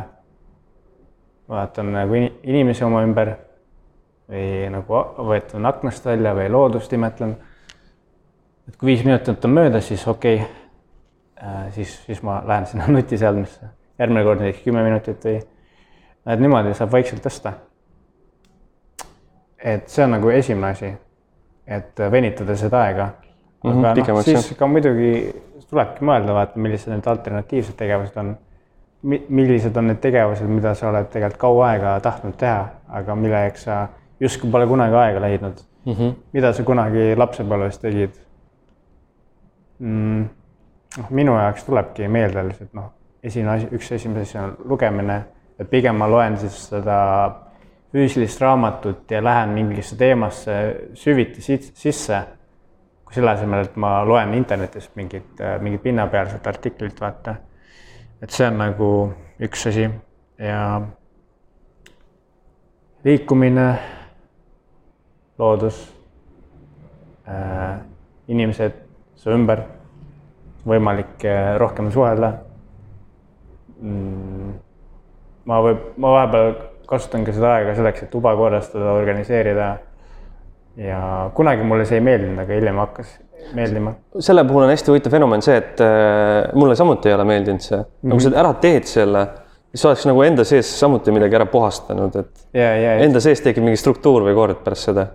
[1.49, 3.35] vaatan nagu ini- inimesi oma ümber
[4.31, 7.37] või nagu võetan aknast välja või loodust imetlen.
[8.69, 10.49] Et kui viis minutit on möödas, siis okei okay,
[11.43, 13.67] äh, siis, siis ma lähen sinna nutiseadmesse.
[13.99, 15.41] järgmine kord näiteks kümme minutit või,
[16.27, 17.53] et niimoodi saab vaikselt tõsta.
[19.65, 20.93] et see on nagu esimene asi,
[21.67, 23.07] et venitada seda aega.
[23.65, 25.13] Aga noh, pikemaks, siis ka muidugi
[25.71, 28.37] tulebki mõelda, vaata, millised need alternatiivsed tegevused on.
[29.07, 33.87] millised on need tegevused, mida sa oled tegelikult kaua aega tahtnud teha, aga milleks sa
[34.21, 35.93] justkui pole kunagi aega leidnud mm.
[35.93, 36.15] -hmm.
[36.33, 38.26] mida sa kunagi lapsepõlves tegid
[39.79, 40.29] mm,?
[40.99, 45.19] noh, minu jaoks tulebki meelde lihtsalt noh, esimene asi, üks esimesi asju on lugemine,
[45.59, 46.99] et pigem ma loen siis seda
[47.93, 50.57] füüsilist raamatut ja lähen mingisse teemasse
[50.95, 52.21] süviti sis- sisse,
[53.05, 57.37] kui selle asemel, et ma loen internetist mingit, mingit pinnapealset artiklit, vaata.
[58.23, 58.89] et see on nagu
[59.41, 59.91] üks asi
[60.39, 60.81] ja
[63.05, 63.67] liikumine,
[65.39, 65.79] loodus
[67.29, 67.79] äh,,
[68.29, 68.86] inimesed
[69.17, 69.65] su ümber,
[70.67, 72.33] võimalik äh, rohkem suhelda
[73.81, 74.55] mm,.
[75.47, 76.57] ma võib, ma vahepeal
[76.87, 79.77] kasutan ka seda aega selleks, et tuba korrastada, organiseerida.
[80.77, 81.01] ja
[81.35, 83.17] kunagi mulle see ei meeldinud, aga hiljem hakkas
[83.57, 83.95] meeldima.
[84.21, 87.79] selle puhul on hästi huvitav fenomen see, et äh, mulle samuti ei ole meeldinud see
[87.79, 88.09] mm, -hmm.
[88.13, 89.27] nagu sa ära teed selle,
[89.71, 93.41] siis oleks nagu enda sees samuti midagi ära puhastanud, et ja, ja, ja enda sees
[93.45, 95.07] tekib mingi struktuur või kord pärast seda.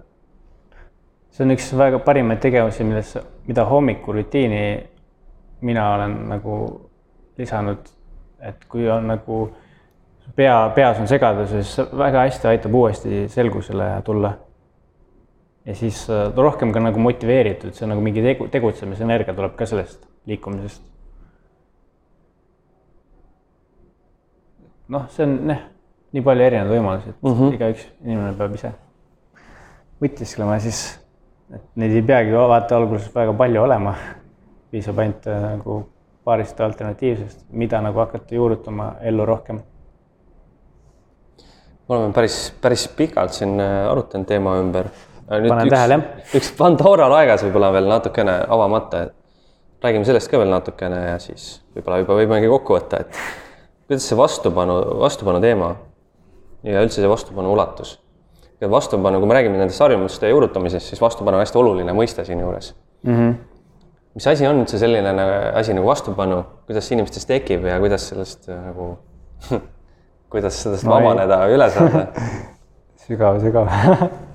[1.31, 4.63] See on üks väga parimaid tegevusi, millesse, mida hommikurutiini
[5.61, 6.55] mina olen nagu
[7.37, 7.89] lisanud,
[8.41, 9.41] et kui on nagu
[10.35, 14.33] pea, peas on segaduses, väga hästi aitab uuesti selgusele tulla.
[15.65, 19.65] ja siis äh, rohkem ka nagu motiveeritud, see on nagu mingi tegu, tegutsemisenergia tuleb ka
[19.69, 20.81] sellest liikumisest.
[24.89, 25.67] noh, see on jah,
[26.11, 27.53] nii palju erinevaid võimalusi, et mm -hmm.
[27.59, 28.73] igaüks inimene peab ise
[30.01, 31.00] mõtisklema siis,
[31.55, 33.95] et neid ei peagi vaata alguses väga palju olema.
[34.71, 35.81] piisab ainult äh, nagu
[36.23, 39.61] paarist alternatiivsest, mida nagu hakata juurutama ellu rohkem.
[41.89, 44.91] me oleme päris, päris pikalt siin äh, arutanud teema ümber.
[45.27, 46.35] Panen tähele, jah.
[46.35, 51.61] üks Pandora laegas võib-olla veel natukene avamata, et räägime sellest ka veel natukene ja siis
[51.75, 53.21] võib-olla juba võimegi kokku võtta, et
[53.87, 55.73] kuidas see vastupanu, vastupanu teema
[56.67, 57.97] ja üldse see vastupanu ulatus.
[58.61, 62.73] Ja vastupanu, kui me räägime nendest harjumuste juurutamisest, siis vastupanu on hästi oluline mõiste siinjuures
[63.03, 63.13] mm.
[63.13, 63.35] -hmm.
[64.15, 65.13] mis asi on üldse selline
[65.53, 68.97] asi nagu vastupanu, kuidas see inimestes tekib ja kuidas sellest äh, nagu
[70.31, 72.07] kuidas sellest No vabaneda üle saada?
[73.07, 73.71] sügav, sügav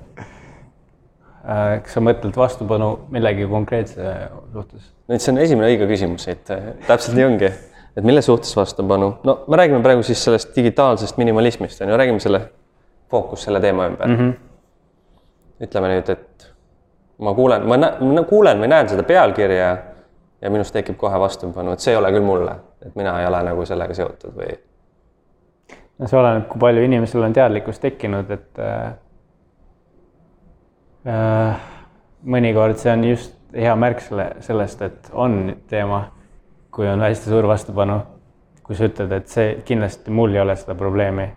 [1.47, 4.03] Äh, kas sa mõtled vastupanu millegi konkreetse
[4.51, 4.89] suhtes?
[5.07, 7.51] nüüd see on esimene õige küsimus, et äh, täpselt nii ongi,
[7.95, 12.19] et mille suhtes vastupanu, no me räägime praegu siis sellest digitaalsest minimalismist on ju, räägime
[12.19, 12.41] selle
[13.09, 14.15] fookus selle teema ümber mm.
[14.15, 14.33] -hmm.
[15.63, 16.53] ütleme nüüd, et
[17.17, 19.77] ma kuulen, ma nä-, ma kuulen või näen seda pealkirja
[20.41, 22.55] ja minust tekib kohe vastupanu, et see ei ole küll mulle,
[22.85, 24.53] et mina ei ole nagu sellega seotud või
[25.97, 28.91] no see oleneb, kui palju inimesel on teadlikkus tekkinud, et äh,
[31.07, 31.65] äh,
[32.25, 36.03] mõnikord see on just hea märk selle, sellest, et on teema,
[36.73, 38.01] kui on hästi suur vastupanu.
[38.67, 41.29] kui sa ütled, et see kindlasti mul ei ole seda probleemi.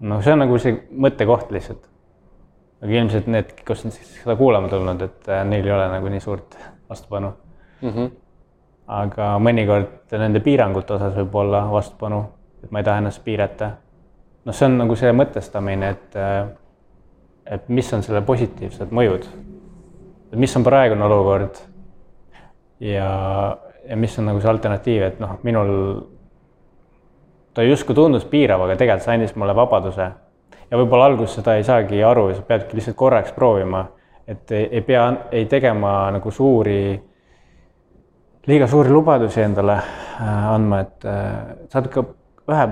[0.00, 1.88] No see on nagu see mõttekoht lihtsalt.
[2.82, 6.10] aga ilmselt need, kes on siis seda kuulama tulnud, et äh, neil ei ole nagu
[6.12, 6.54] nii suurt
[6.90, 7.32] vastupanu
[7.80, 7.90] mm?
[7.90, 8.10] -hmm.
[9.00, 12.24] aga mõnikord nende piirangute osas võib olla vastupanu,
[12.64, 13.70] et ma ei taha ennast piirata.
[14.44, 16.16] noh, see on nagu see mõtestamine, et,
[17.46, 19.26] et mis on selle positiivsed mõjud.
[20.32, 21.58] et mis on praegune olukord
[22.80, 25.74] ja, ja mis on nagu see alternatiiv, et noh, minul
[27.58, 30.04] ta justkui tundus piirav, aga tegelikult see andis mulle vabaduse.
[30.70, 33.80] ja võib-olla alguses seda ei saagi aru sa peadki lihtsalt korraks proovima,
[34.28, 36.92] et ei, ei pea, ei tegema nagu suuri
[38.46, 41.32] liiga suuri lubadusi endale äh, andma, et äh,
[41.72, 42.04] saad ikka
[42.52, 42.68] ühe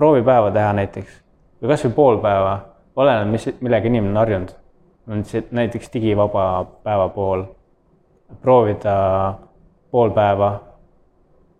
[0.00, 1.20] proovipäeva teha näiteks
[1.60, 2.56] või kasvõi pool päeva,
[2.96, 4.56] oleneb, mis, millega inimene on harjunud.
[5.12, 7.44] on see näiteks digivaba päeva pool,
[8.40, 8.96] proovida
[9.92, 10.54] pool päeva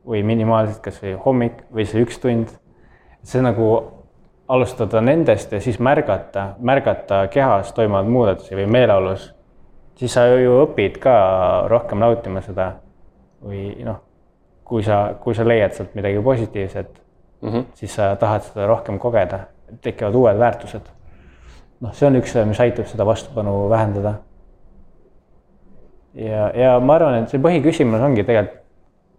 [0.06, 2.48] või minimaalselt kasvõi hommik või see üks tund.
[3.22, 3.66] see nagu
[4.48, 9.34] alustada nendest ja siis märgata, märgata kehas toimuvaid muudatusi või meeleolus.
[9.94, 11.14] siis sa ju õpid ka
[11.68, 12.72] rohkem nautima seda
[13.44, 14.00] või noh,
[14.64, 17.02] kui sa, kui sa leiad sealt midagi positiivset
[17.40, 17.64] mm, -hmm.
[17.74, 19.38] siis sa tahad seda rohkem kogeda,
[19.80, 20.88] tekivad uued väärtused.
[21.80, 24.14] noh, see on üks, mis aitab seda vastupanu vähendada.
[26.14, 28.59] ja, ja ma arvan, et see põhiküsimus ongi tegelikult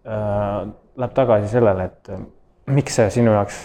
[0.06, 2.24] läheb tagasi sellele, et äh,
[2.74, 3.64] miks see sinu jaoks,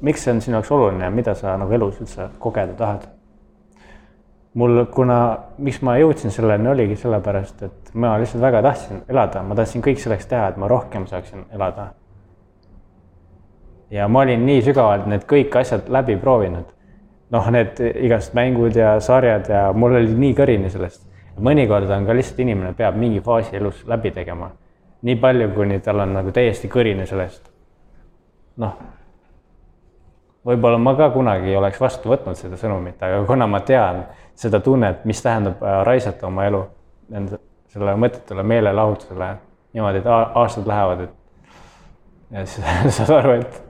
[0.00, 3.08] miks see on sinu jaoks oluline ja mida sa nagu elus üldse kogeda tahad
[4.58, 5.18] mul, kuna,
[5.58, 10.00] miks ma jõudsin selleni, oligi sellepärast, et ma lihtsalt väga tahtsin elada, ma tahtsin kõik
[10.02, 11.92] selleks teha, et ma rohkem saaksin elada
[13.92, 16.68] ja ma olin nii sügavalt need kõik asjad läbi proovinud.
[17.32, 21.06] noh, need igast mängud ja sarjad ja mul oli nii kõrini sellest.
[21.38, 24.50] Mõnikord on ka lihtsalt inimene peab mingi faasi elus läbi tegema.
[25.02, 27.50] nii palju, kuni tal on nagu täiesti kõrini sellest.
[28.56, 28.76] noh,
[30.46, 34.04] võib-olla ma ka kunagi ei oleks vastu võtnud seda sõnumit, aga kuna ma tean
[34.34, 36.62] seda tunnet, mis tähendab äh, raisata oma elu
[37.08, 37.38] nende,
[37.72, 39.34] selle mõttetule meelelahutusele
[39.72, 41.22] niimoodi, et aastad lähevad, et
[42.32, 42.66] ja siis
[42.96, 43.62] saad aru, et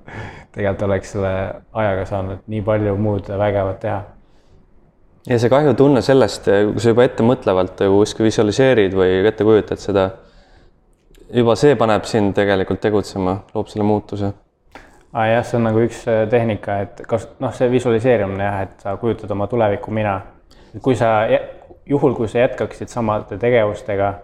[0.53, 1.33] tegelikult oleks selle
[1.73, 4.03] ajaga saanud nii palju muud vägevat teha.
[5.29, 10.09] Ja see kahjutunne sellest, kui sa juba ettemõtlevalt kuskil visualiseerid või ette kujutad seda,
[11.33, 14.33] juba see paneb sind tegelikult tegutsema, loob selle muutuse
[15.13, 15.27] ah,.
[15.31, 18.97] jah, see on nagu üks äh, tehnika, et kas noh, see visualiseerimine jah, et sa
[19.01, 20.21] kujutad oma tulevikku mina.
[20.83, 21.27] kui sa,
[21.87, 24.15] juhul kui sa jätkaksid samade tegevustega,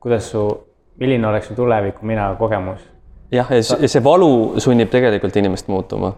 [0.00, 0.48] kuidas su,
[1.00, 2.84] milline oleks su tuleviku mina kogemus
[3.32, 6.12] jah, ja see, see valu sunnib tegelikult inimest muutuma,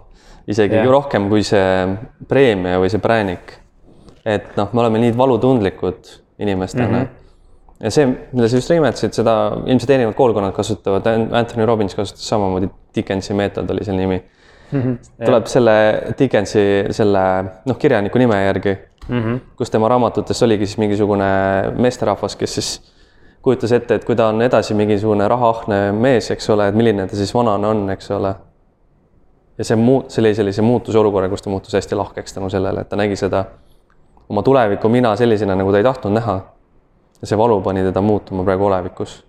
[0.49, 0.84] isegi ja.
[0.91, 1.97] rohkem kui see
[2.28, 3.57] preemia või see präänik.
[4.27, 7.05] Et noh, me oleme nii valutundlikud inimestena mm.
[7.05, 7.85] -hmm.
[7.85, 12.71] ja see, mida sa just nimetasid, seda ilmselt erinevad koolkonnad kasutavad, Anthony Robbins kasutas samamoodi,
[12.95, 14.23] Dickensi meetod oli selle nimi
[14.73, 14.83] mm.
[14.83, 15.25] -hmm.
[15.25, 15.49] tuleb ja.
[15.49, 17.25] selle Dickensi, selle
[17.64, 19.41] noh, kirjaniku nime järgi mm, -hmm.
[19.57, 21.25] kus tema raamatutes oligi siis mingisugune
[21.77, 22.95] meesterahvas, kes siis
[23.43, 27.16] kujutas ette, et kui ta on edasi mingisugune rahaahne mees, eks ole, et milline ta
[27.16, 28.35] siis vanana on, eks ole.
[29.59, 32.89] ja see muu-, see oli sellise muutusolukorra, kus ta muutus hästi lahkeks tänu sellele, et
[32.89, 33.45] ta nägi seda
[34.29, 36.41] oma tulevikku mina sellisena, nagu ta ei tahtnud näha.
[37.20, 39.26] ja see valu pani teda muutuma praegu olevikus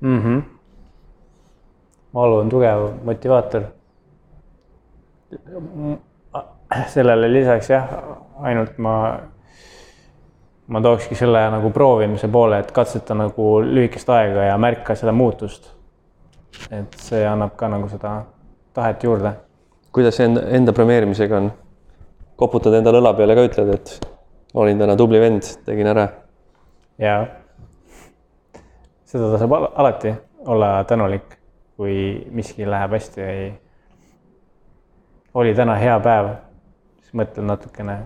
[0.00, 0.22] mm.
[0.22, 0.42] -hmm.
[2.14, 3.62] valu on tugev motivaator.
[6.86, 7.88] sellele lisaks jah,
[8.40, 9.18] ainult ma
[10.66, 15.70] ma tookski selle nagu proovimise poole, et katseta nagu lühikest aega ja märka seda muutust.
[16.70, 18.22] et see annab ka nagu seda
[18.72, 19.32] tahet juurde.
[19.92, 21.52] kuidas enda, enda premeerimisega on?
[22.42, 24.08] Koputad endale õla peale ka, ütled, et
[24.58, 26.08] olin täna tubli vend, tegin ära?
[26.98, 27.22] jaa.
[29.06, 30.14] seda tasub alati
[30.50, 31.36] olla tänulik,
[31.78, 31.94] kui
[32.34, 33.46] miski läheb hästi või
[35.38, 36.34] oli täna hea päev,
[37.04, 37.96] siis mõtled natukene,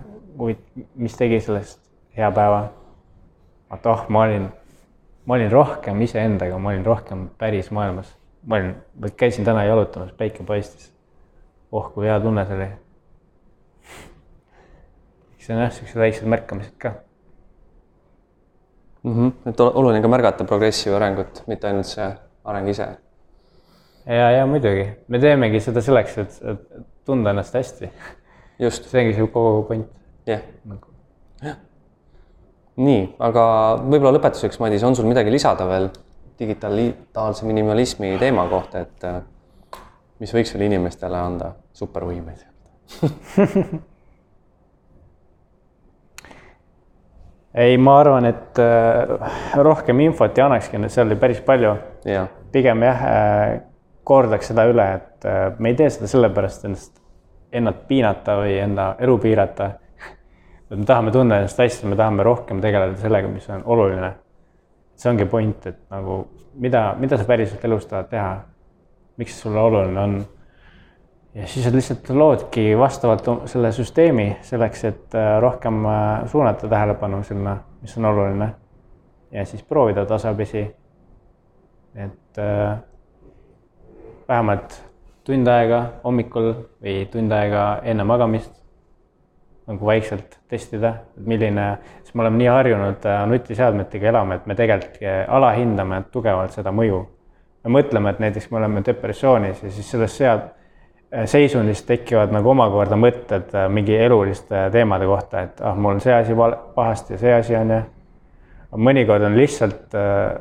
[0.95, 1.81] mis tegi sellest
[2.17, 2.67] hea päeva.
[3.71, 4.51] vaata, oh, ma olin,
[5.25, 8.13] ma olin rohkem iseendaga, ma olin rohkem päris maailmas.
[8.47, 8.75] ma olin,
[9.17, 10.93] käisin täna jalutamas, päike paistis.
[11.73, 12.75] oh, kui hea tunne see oli.
[15.47, 16.93] See on jah, siuksed väiksed märkamised ka
[19.03, 19.13] mm.
[19.15, 19.51] -hmm.
[19.51, 22.09] et oluline ka märgata progressi või arengut, mitte ainult see
[22.45, 22.89] areng ise.
[24.07, 27.91] ja, ja muidugi, me teemegi seda selleks, et, et tunda ennast hästi.
[28.59, 28.91] just.
[28.91, 29.89] see ongi see kogu point.
[30.27, 30.93] jah nagu.
[31.43, 31.57] jah
[32.77, 33.47] nii, aga
[33.87, 35.91] võib-olla lõpetuseks, Madis, on sul midagi lisada veel
[36.39, 39.07] digitaalse minimalismi teema kohta, et
[40.21, 42.45] mis võiks veel inimestele anda supervõimeid
[47.57, 49.33] ei, ma arvan, et äh,
[49.65, 51.75] rohkem infot ei annakski, seal oli päris palju.
[52.53, 53.57] pigem jah, äh,
[54.07, 56.93] kordaks seda üle, et me ei tee seda sellepärast ennast,
[57.53, 59.71] ennast piinata või enda elu piirata
[60.71, 64.13] et me tahame tunda ennast hästi, me tahame rohkem tegeleda sellega, mis on oluline.
[64.97, 66.23] see ongi point, et nagu
[66.59, 68.31] mida, mida sa päriselt elus tahad teha,
[69.21, 70.17] miks see sulle oluline on.
[71.37, 77.57] Ja siis lihtsalt loodki vastavalt selle süsteemi selleks, et äh, rohkem äh, suunata tähelepanu sinna,
[77.81, 78.55] mis on oluline.
[79.33, 80.77] ja siis proovida tasapisi.
[81.95, 82.79] et äh,
[84.29, 84.83] vähemalt
[85.25, 86.53] tund aega hommikul
[86.83, 88.53] või tund aega enne magamist
[89.67, 96.05] nagu vaikselt testida, milline, sest me oleme nii harjunud nutiseadmetega elama, et me tegelikult alahindame
[96.13, 97.07] tugevalt seda mõju.
[97.65, 100.56] me mõtleme, et näiteks me oleme depressioonis ja siis selles sead-,
[101.17, 106.03] äh, seisundis tekivad nagu omakorda mõtted äh, mingi eluliste teemade kohta, et ah, mul on
[106.05, 106.37] see asi
[106.75, 107.81] pahasti ja see asi on ju.
[108.77, 110.37] mõnikord on lihtsalt äh,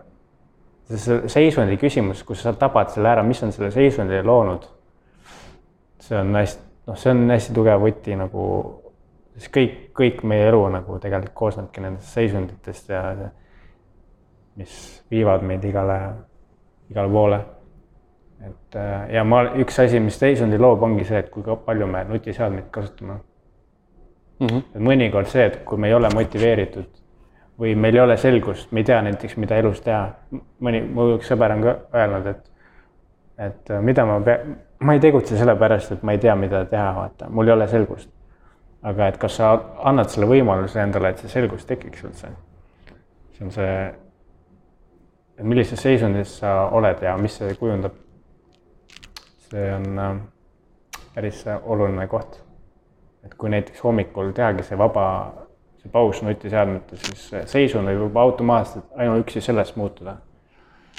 [0.91, 4.68] see seisundi küsimus, kus sa tabad selle ära, mis on selle seisundi loonud.
[6.06, 8.43] see on hästi, noh, see on hästi tugev võti nagu,
[9.38, 13.02] siis kõik, kõik meie elu nagu tegelikult koosnebki nendest seisunditest ja
[14.56, 14.76] mis
[15.11, 15.97] viivad meid igale,
[16.91, 17.39] igale poole.
[18.44, 22.03] Et äh, ja ma, üks asi, mis seisundi loob, ongi see, et kui palju me
[22.10, 23.14] nutiseadmeid kasutame
[24.40, 24.48] mm.
[24.48, 24.62] -hmm.
[24.76, 26.91] et mõnikord see, et kui me ei ole motiveeritud
[27.60, 30.12] või meil ei ole selgust, me ei tea näiteks, mida elus teha.
[30.60, 32.44] mõni, mu üks sõber on ka öelnud, et,
[33.38, 34.41] et äh, mida ma pea-,
[34.80, 38.10] ma ei tegutse sellepärast, et ma ei tea, mida teha, vaata, mul ei ole selgust.
[38.86, 39.48] aga et kas sa
[39.90, 42.28] annad selle võimaluse endale, et see selgus tekiks üldse?
[43.34, 43.72] see on see,
[45.38, 47.95] et millises seisundis sa oled ja mis see kujundab.
[49.49, 50.15] See on äh,
[51.15, 52.41] päris oluline koht.
[53.26, 55.07] et kui näiteks hommikul tehagi see vaba
[55.81, 60.17] see paus nutiseadmetes, siis seisund võib juba automaatselt ainuüksi sellest muutuda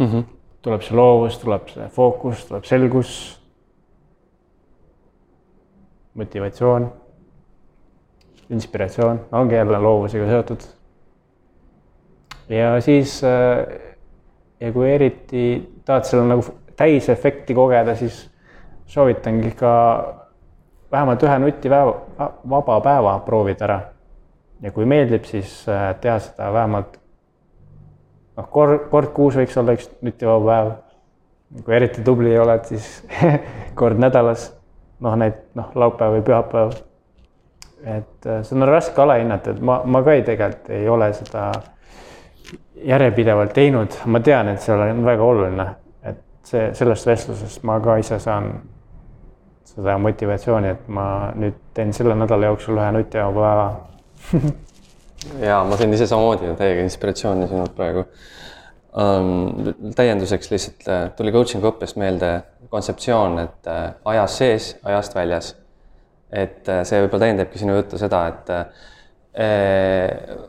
[0.01, 0.07] mm.
[0.07, 0.25] -hmm.
[0.63, 3.13] tuleb see loovus, tuleb see fookus, tuleb selgus,
[6.15, 6.93] motivatsioon,
[8.51, 10.61] inspiratsioon, ongi jälle loovusega seotud.
[12.49, 13.23] ja siis
[14.61, 16.45] ja kui eriti tahad selle nagu
[16.77, 18.31] täisefekti kogeda, siis
[18.87, 19.73] soovitangi ka
[20.93, 21.95] vähemalt ühe nutipäeva,
[22.51, 23.81] vaba päeva proovida ära
[24.63, 26.97] ja kui meeldib, siis äh, teha seda vähemalt
[28.37, 30.75] noh, kord, kord kuus võiks olla üks nutivaba päev.
[31.65, 32.87] kui eriti tubli oled, siis
[33.79, 34.51] kord nädalas,
[35.01, 36.77] noh, need noh, laupäev või pühapäev.
[37.85, 41.51] et äh, seda on raske alahinnata, et ma, ma ka ei tegelikult ei ole seda
[42.87, 45.67] järjepidevalt teinud, ma tean, et see on väga oluline,
[46.05, 48.51] et see sellest vestlusest ma ka ise saan
[49.77, 53.51] seda motivatsiooni, et ma nüüd teen selle nädala jooksul ühe nutivaba
[54.33, 54.55] päeva
[55.49, 58.07] ja ma sain ise samamoodi täiega inspiratsiooni sinult praegu
[58.97, 59.73] um,.
[59.97, 62.33] täienduseks lihtsalt äh, tuli coaching'u õppest meelde
[62.73, 65.55] kontseptsioon, et äh, ajas sees, ajast väljas.
[66.33, 68.67] et äh, see võib-olla täiendabki sinu juttu seda, et äh,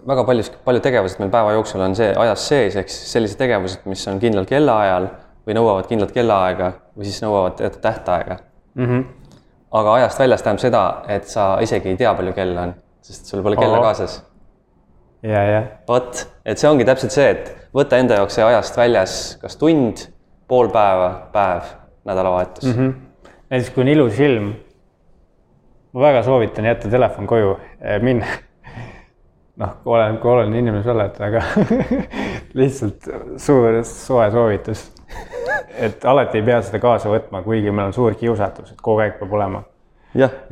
[0.08, 3.84] väga paljus, paljud tegevused meil päeva jooksul on see ajas sees, ehk siis sellised tegevused,
[3.92, 5.12] mis on kindlal kellaajal
[5.48, 8.40] või nõuavad kindlat kellaaega või siis nõuavad teatud tähtaega
[8.78, 8.86] mm.
[8.86, 9.06] -hmm.
[9.72, 12.76] aga ajast väljas tähendab seda, et sa isegi ei tea, palju kell on
[13.08, 14.20] sest sul pole kella kaasas.
[15.24, 15.68] ja, jah.
[15.88, 20.08] vot, et see ongi täpselt see, et võta enda jaoks see ajast väljas kas tund,
[20.48, 21.72] pool päeva, päev,
[22.08, 22.74] nädalavahetus mm.
[22.74, 23.30] -hmm.
[23.50, 24.52] näiteks kui on ilus ilm,
[25.94, 28.28] ma väga soovitan jätta telefon koju, eh, minna
[29.62, 31.44] noh, olen, kui oluline inimene sa oled, aga
[32.60, 34.92] lihtsalt suur soe soovitus.
[35.78, 39.18] et alati ei pea seda kaasa võtma, kuigi meil on suur kiusatus, et kogu aeg
[39.20, 39.64] peab olema.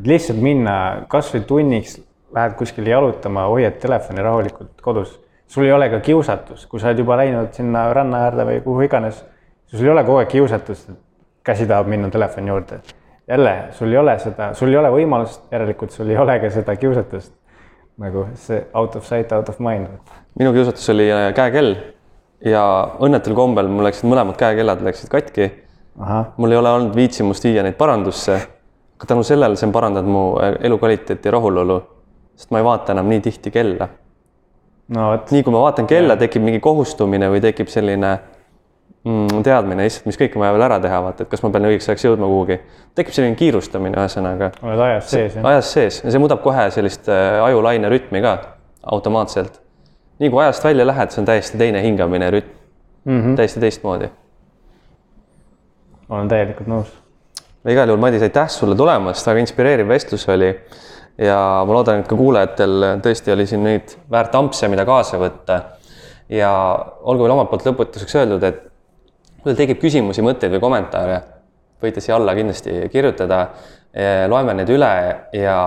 [0.06, 2.00] lihtsalt minna kasvõi tunniks
[2.36, 5.22] lähed kuskile jalutama, hoiad telefoni rahulikult kodus.
[5.48, 8.82] sul ei ole ka kiusatus, kui sa oled juba läinud sinna ranna äärde või kuhu
[8.82, 9.24] iganes,
[9.68, 11.00] sul ei ole kogu aeg kiusatust, et
[11.46, 12.80] käsi tahab minna telefoni juurde.
[13.28, 16.76] jälle, sul ei ole seda, sul ei ole võimalust, järelikult sul ei ole ka seda
[16.76, 17.34] kiusatust.
[17.98, 19.88] nagu see out of sight, out of mind.
[20.40, 21.76] minu kiusatus oli äh, käekell
[22.44, 22.64] ja
[23.00, 25.52] õnnetul kombel mul läksid mõlemad käekellad läksid katki.
[26.38, 28.40] mul ei ole olnud viitsimust viia neid parandusse.
[28.96, 31.82] aga tänu sellele see on parandanud mu äh, elukvaliteeti ja rahulolu
[32.36, 33.88] sest ma ei vaata enam nii tihti kella
[34.88, 35.10] no,.
[35.32, 38.12] nii kui ma vaatan kella, tekib mingi kohustumine või tekib selline
[39.06, 41.68] mm, teadmine lihtsalt, mis kõik on vaja veel ära teha, vaata, et kas ma pean
[41.70, 42.60] õigeks ajaks jõudma kuhugi.
[42.98, 44.52] tekib selline kiirustamine, ühesõnaga.
[44.64, 48.38] oled ajas sees, ajas sees ja see muudab kohe sellist äh, ajulaine rütmi ka
[48.96, 49.62] automaatselt.
[50.20, 52.54] Nii kui ajast välja lähed, see on täiesti teine hingamine rütm
[53.06, 53.22] mm.
[53.22, 53.36] -hmm.
[53.36, 54.10] täiesti teistmoodi.
[56.10, 56.94] olen täielikult nõus.
[57.68, 60.54] igal juhul, Madis, aitäh sulle tulemast, väga inspireeriv vestlus oli
[61.18, 65.62] ja ma loodan, et ka kuulajatel tõesti oli siin neid väärt ampse, mida kaasa võtta.
[66.30, 66.52] ja
[67.02, 68.64] olgu veel omalt poolt lõpetuseks öeldud, et
[69.44, 71.22] kui teil tekib küsimusi, mõtteid või kommentaare,
[71.82, 73.48] võite siia alla kindlasti kirjutada.
[74.28, 74.92] loeme need üle
[75.34, 75.60] ja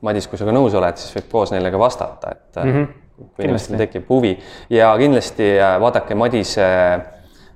[0.00, 3.07] Madis, kui sa ka nõus oled, siis võib koos neile ka vastata, et mm -hmm.
[3.38, 4.34] Inimestel tekib huvi
[4.70, 6.66] ja kindlasti äh, vaadake Madise,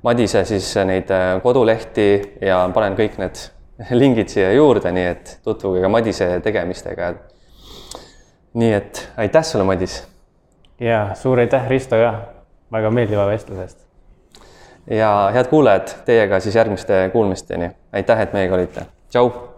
[0.03, 2.09] Madise siis neid äh, kodulehti
[2.41, 3.43] ja panen kõik need
[4.03, 7.15] lingid siia juurde, nii et tutvuge ka Madise tegemistega.
[8.55, 10.03] nii et aitäh sulle, Madis.
[10.81, 12.13] ja suur aitäh, Risto ka
[12.73, 13.79] väga meeldiva vestluse eest.
[14.91, 17.71] ja head kuulajad, teiega siis järgmiste kuulmisteni.
[17.93, 18.87] aitäh, et meiega olite.
[19.11, 19.52] tšau